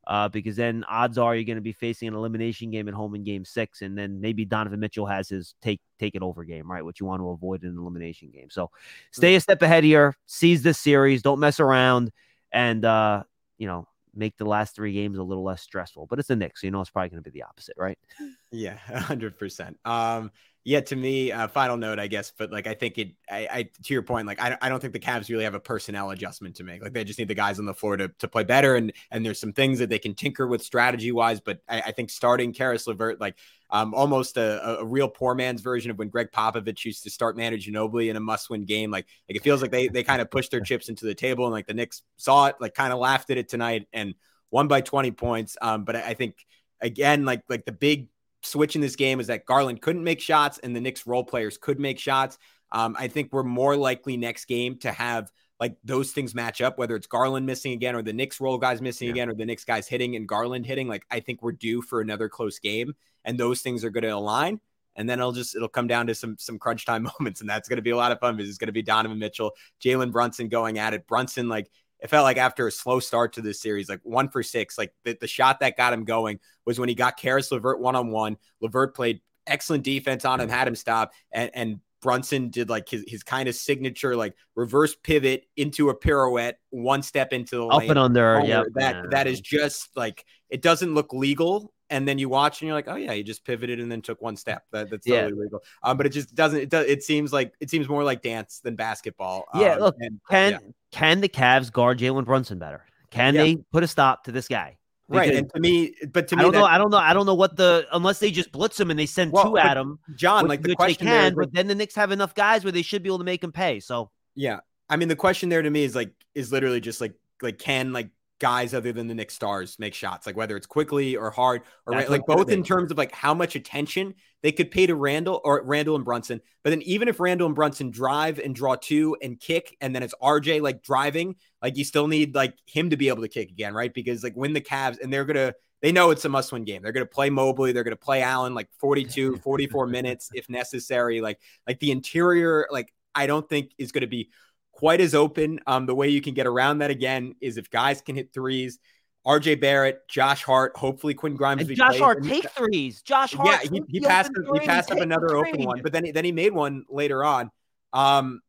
[0.08, 3.16] uh, because then odds are you're going to be facing an elimination game at home
[3.16, 3.82] in game six.
[3.82, 6.84] And then maybe Donovan Mitchell has his take, take it over game, right?
[6.84, 8.50] What you want to avoid in an elimination game.
[8.50, 8.70] So
[9.12, 12.12] stay a step ahead here, seize this series, don't mess around,
[12.52, 13.24] and, uh,
[13.58, 16.08] you know, make the last three games a little less stressful.
[16.08, 17.98] But it's the Knicks, so you know it's probably going to be the opposite, right?
[18.52, 19.80] Yeah, hundred percent.
[19.84, 20.30] Um,
[20.66, 23.64] yeah, to me, uh, final note, I guess, but like I think it, I, I
[23.64, 26.56] to your point, like I, I don't think the Cavs really have a personnel adjustment
[26.56, 26.82] to make.
[26.82, 29.26] Like they just need the guys on the floor to, to play better, and and
[29.26, 31.42] there's some things that they can tinker with strategy wise.
[31.42, 33.36] But I, I think starting Caris LeVert, like
[33.72, 37.36] um, almost a, a- real poor man's version of when Gregg Popovich used to start
[37.36, 38.90] Manu Ginobili in a must win game.
[38.90, 41.44] Like like it feels like they they kind of pushed their chips into the table,
[41.44, 44.16] and like the Knicks saw it, like kind of laughed at it tonight, and
[44.50, 45.58] won by 20 points.
[45.62, 46.38] Um, but I, I think
[46.80, 48.08] again, like like the big
[48.44, 51.58] switch in this game is that Garland couldn't make shots and the Knicks role players
[51.58, 52.38] could make shots.
[52.72, 56.78] Um, I think we're more likely next game to have like those things match up,
[56.78, 59.14] whether it's Garland missing again or the Knicks role guys missing Yeah.
[59.14, 60.88] again or the Knicks guys hitting and Garland hitting.
[60.88, 64.10] Like I think we're due for another close game and those things are going to
[64.10, 64.60] align.
[64.96, 67.68] And then it'll just it'll come down to some some crunch time moments, and that's
[67.68, 69.52] going to be a lot of fun because it's going to be Donovan Mitchell,
[69.84, 71.08] Jalen Brunson going at it.
[71.08, 71.68] Brunson like
[72.04, 74.94] it felt like after a slow start to this series, like one for six, like
[75.06, 78.12] the, the shot that got him going was when he got Caris LeVert one on
[78.12, 78.38] one.
[78.62, 83.04] LeVert played excellent defense on him, had him stop, and and Brunson did like his,
[83.08, 87.80] his kind of signature like reverse pivot into a pirouette, one step into the Up
[87.80, 87.92] lane.
[87.92, 88.36] and under.
[88.42, 88.66] Oh, Yep.
[88.76, 91.73] that that is just like it doesn't look legal.
[91.90, 94.22] And then you watch and you're like, oh yeah, he just pivoted and then took
[94.22, 94.64] one step.
[94.72, 95.24] That, that's Yeah.
[95.24, 95.64] totally legal.
[95.84, 96.60] Um, but it just doesn't.
[96.60, 96.88] It does.
[96.88, 99.46] It seems like it seems more like dance than basketball.
[99.54, 100.60] Yeah, Um, look, and- Can yeah.
[100.92, 102.86] can the Cavs guard Jalen Brunson better?
[103.12, 103.44] Can Yeah.
[103.44, 104.78] they put a stop to this guy?
[105.10, 105.26] right.
[105.30, 106.66] Because And to me, but to I me, don't know.
[106.66, 106.98] I don't know.
[106.98, 109.58] I don't know what the unless they just blitz him and they send Well, two
[109.58, 110.00] at him.
[110.16, 112.34] John, which- like the which question they can, is, but then the Knicks have enough
[112.34, 113.80] guys where they should be able to make him pay.
[113.80, 114.62] So Yeah.
[114.90, 117.94] I mean, the question there to me is like, is literally just like, like, can
[117.94, 118.10] like
[118.40, 120.26] guys other than the Knicks stars make shots?
[120.26, 123.34] Like whether it's Quickley or Hart or That's like both in terms of like how
[123.34, 126.42] much attention they could pay to Randle or Randle and Brunson.
[126.64, 130.04] But then even if Randle and Brunson drive and draw two and kick, and then
[130.04, 133.50] it's RJ like driving, like you still need like him to be able to kick
[133.50, 133.94] again, right?
[133.94, 135.54] Because like when the Cavs and they're gonna
[135.84, 136.82] they know it's a must win game.
[136.82, 137.74] They're to play Mobley.
[137.74, 141.20] They're to play Allen like 42, 44 minutes if necessary.
[141.20, 144.30] Like, like the interior, like I don't think is going to be
[144.74, 145.60] quite as open.
[145.66, 148.80] Um, the way you can get around that again is if guys can hit threes.
[149.26, 151.66] RJ Barrett, Josh Hart, hopefully Quinn Grimes.
[151.66, 152.02] and Josh plays.
[152.02, 153.02] Hart take threes.
[153.04, 153.48] Josh Hart.
[153.48, 156.26] yeah, he, he passed up, he passed up another open one, but then he, then
[156.26, 157.50] he made one later on.
[157.94, 158.42] Um,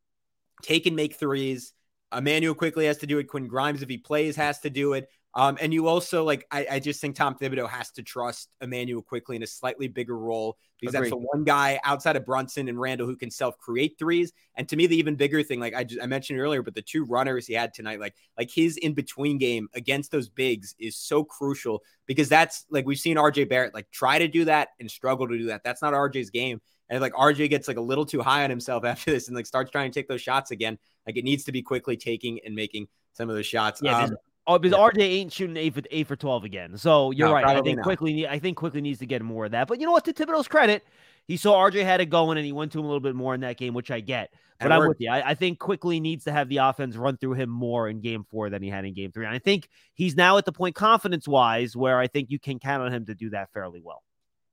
[0.62, 1.72] take and make threes.
[2.12, 3.28] Immanuel Quickley has to do it.
[3.28, 5.08] Quinn Grimes, if he plays, has to do it.
[5.36, 9.02] Um, and you also like, I, I just think Tom Thibodeau has to trust Immanuel
[9.02, 12.80] Quickley in a slightly bigger role because that's the one guy outside of Brunson and
[12.80, 14.32] Randle who can self create threes.
[14.54, 16.82] And to me, the even bigger thing, like I, just, I mentioned earlier, but the
[16.82, 20.96] two runners he had tonight, like like his in between game against those bigs is
[20.96, 24.88] so crucial because that's like we've seen RJ Barrett like try to do that and
[24.90, 25.64] struggle to do that.
[25.64, 26.60] That's not RJ's game.
[26.88, 29.46] And like RJ gets like a little too high on himself after this and like
[29.46, 30.78] starts trying to take those shots again.
[31.06, 33.80] Like it needs to be Quickley taking and making some of those shots.
[33.82, 34.16] Yeah, Um,
[34.46, 34.84] Oh, because Yeah.
[34.84, 36.76] RJ ain't shooting eight for eight for twelve again.
[36.76, 37.44] So you're No, right.
[37.46, 37.84] I think not.
[37.84, 38.28] Quickley.
[38.28, 39.68] I think Quickley needs to get more of that.
[39.68, 40.04] But you know what?
[40.04, 40.84] To Thibodeau's credit,
[41.26, 43.34] he saw RJ had it going, and he went to him a little bit more
[43.34, 44.30] in that game, which I get.
[44.60, 45.10] But I'm with you.
[45.10, 48.24] I, I think Quickley needs to have the offense run through him more in game
[48.30, 49.26] four than he had in game three.
[49.26, 52.58] And I think he's now at the point confidence wise where I think you can
[52.58, 54.03] count on him to do that fairly well.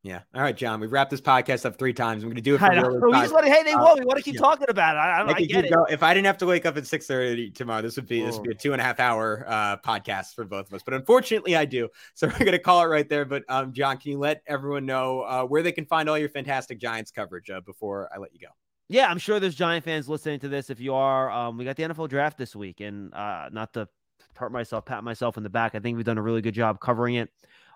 [0.04, 0.22] Yeah.
[0.34, 0.80] All right, John.
[0.80, 2.24] We've wrapped this podcast up three times.
[2.24, 2.88] I'm going to do it for I know.
[2.88, 3.02] real.
[3.12, 4.00] We just want to, hey, they Uh, won.
[4.00, 4.42] We want to keep yeah.
[4.42, 5.00] talking about it.
[5.00, 5.72] I, I, I I get it.
[5.72, 5.86] going.
[5.92, 8.36] If I didn't have to wake up at six thirty tomorrow, this would be this
[8.36, 10.82] would be a two and a half hour uh, podcast for both of us.
[10.84, 11.88] But unfortunately, I do.
[12.16, 13.26] So we're gonna call it right there.
[13.26, 16.30] But um, John, can you let everyone know uh, where they can find all your
[16.30, 18.48] fantastic Giants coverage uh, before I let you go?
[18.90, 20.70] Yeah, I'm sure there's Giant fans listening to this.
[20.70, 23.88] If you are, um, we got the NFL draft this week, and uh, not to
[24.36, 25.76] hurt myself, pat myself in the back.
[25.76, 27.30] I think we've done a really good job covering it.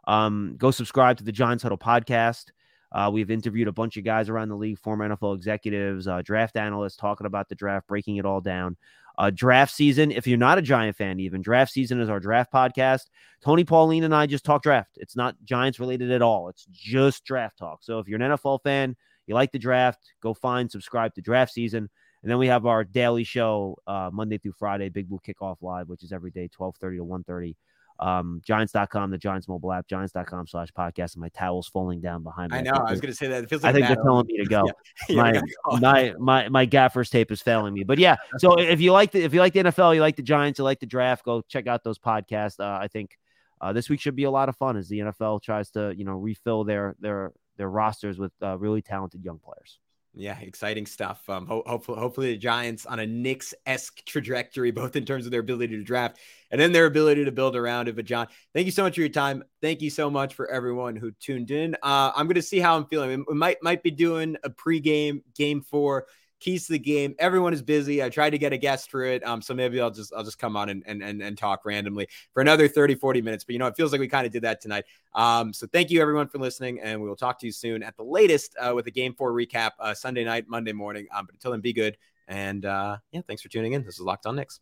[0.07, 2.45] Um, go subscribe to the Giants Huddle podcast.
[2.91, 6.55] Uh, we've interviewed a bunch of guys around the league, former NFL executives, uh, draft
[6.55, 8.77] analysts, talking about the draft, breaking it all down.
[9.17, 12.51] Uh, draft season, if you're not a Giant fan, even draft season is our draft
[12.51, 13.09] podcast.
[13.41, 14.91] Tony Pauline and I just talk draft.
[14.97, 16.49] It's not Giants related at all.
[16.49, 17.83] It's just draft talk.
[17.83, 18.95] So if you're an NFL fan,
[19.27, 21.89] you like the draft, go find, subscribe to draft season.
[22.21, 25.87] And then we have our daily show uh, Monday through Friday, Big Blue Kickoff Live,
[25.87, 27.55] which is every day, 1230 to 130.
[27.99, 31.13] Um, Giants.com, the Giants mobile app, Giants.com slash podcast.
[31.13, 32.57] And my towel's falling down behind me.
[32.57, 32.71] I know.
[32.71, 33.43] think I was going to say that.
[33.43, 34.63] It feels like I think they're telling me to go.
[35.09, 35.81] Yeah, my, we gotta call it.
[35.81, 37.83] my my my gaffer's tape is failing me.
[37.83, 40.23] But yeah, so if you like the if you like the NFL, you like the
[40.23, 42.59] Giants, you like the draft, go check out those podcasts.
[42.59, 43.17] Uh, I think
[43.61, 46.05] uh, this week should be a lot of fun as the NFL tries to you
[46.05, 49.79] know refill their their their rosters with uh, really talented young players.
[50.18, 51.30] Yeah, exciting stuff.
[51.30, 55.32] Um, ho- hopefully, hopefully the Giants on a Knicks esque trajectory, both in terms of
[55.32, 56.18] their ability to draft
[56.51, 57.97] and then their ability to build around it.
[57.97, 59.43] But John, thank you so much for your time.
[59.61, 61.76] Thank you so much for everyone who tuned in.
[61.84, 63.26] Uh, I'm going to see how I'm feeling.
[63.28, 66.05] We might might be doing a pregame game four
[66.39, 67.15] keys to the game.
[67.19, 68.03] Everyone is busy.
[68.03, 69.25] I tried to get a guest for it.
[69.25, 72.07] Um, so maybe I'll just I'll just come on and and and, and talk randomly
[72.33, 73.43] for another 30, 40 minutes.
[73.43, 74.86] But you know, it feels like we kind of did that tonight.
[75.13, 77.95] Um, so thank you everyone for listening, and we will talk to you soon at
[77.97, 81.07] the latest uh, with a game four recap uh, Sunday night, Monday morning.
[81.13, 81.97] Um, but until then, be good.
[82.27, 83.83] And uh, yeah, thanks for tuning in.
[83.83, 84.59] This is Locked On Knicks.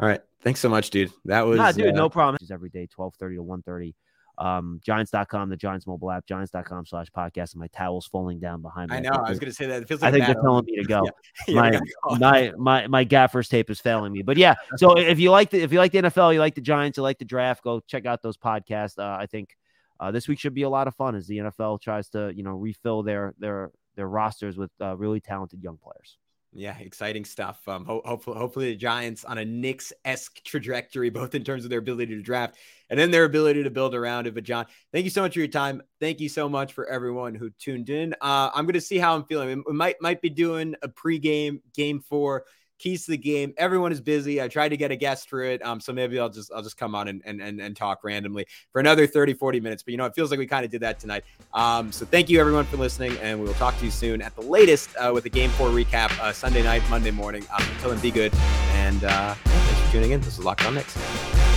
[0.00, 1.12] All right, thanks so much, dude.
[1.26, 2.38] That was Nah, dude, uh, no problem.
[2.40, 3.94] It's every day, 1230 to 130.
[4.38, 8.90] Um, Giants.com, the Giants mobile app, Giants.com slash podcast, and my towel's falling down behind
[8.90, 8.96] me.
[8.96, 9.10] I know.
[9.10, 9.82] I was going to say that.
[9.82, 11.02] It feels I think they're telling me to go.
[11.48, 12.20] Yeah, my, gotta call it.
[12.20, 14.22] my my my gaffer's tape is failing me.
[14.22, 16.60] But yeah, so if you like the if you like the NFL, you like the
[16.60, 18.98] Giants, you like the draft, go check out those podcasts.
[18.98, 19.56] Uh, I think
[20.00, 22.42] uh, this week should be a lot of fun as the NFL tries to you
[22.42, 26.18] know refill their their their rosters with uh, really talented young players.
[26.54, 27.66] Yeah, exciting stuff.
[27.66, 31.70] Um, ho- hopefully, hopefully the Giants on a Knicks esque trajectory, both in terms of
[31.70, 32.56] their ability to draft
[32.90, 34.34] and then their ability to build around it.
[34.34, 35.80] But John, thank you so much for your time.
[35.98, 38.12] Thank you so much for everyone who tuned in.
[38.20, 39.64] Uh, I'm going to see how I'm feeling.
[39.66, 42.44] We might might be doing a pregame game four
[42.82, 43.54] keys to the game.
[43.56, 44.42] Everyone is busy.
[44.42, 45.64] I tried to get a guest for it.
[45.64, 48.46] Um, so maybe I'll just I'll just come on and and and, and talk randomly
[48.72, 49.82] for another 30, 40 minutes.
[49.82, 51.24] But you know, it feels like we kind of did that tonight.
[51.54, 54.34] Um, so thank you everyone for listening, and we will talk to you soon at
[54.34, 57.46] the latest uh, with a game four recap uh, Sunday night, Monday morning.
[57.56, 58.34] Um, until then, be good,
[58.72, 60.20] and uh, thanks for tuning in.
[60.20, 61.51] This is Locked On Knicks.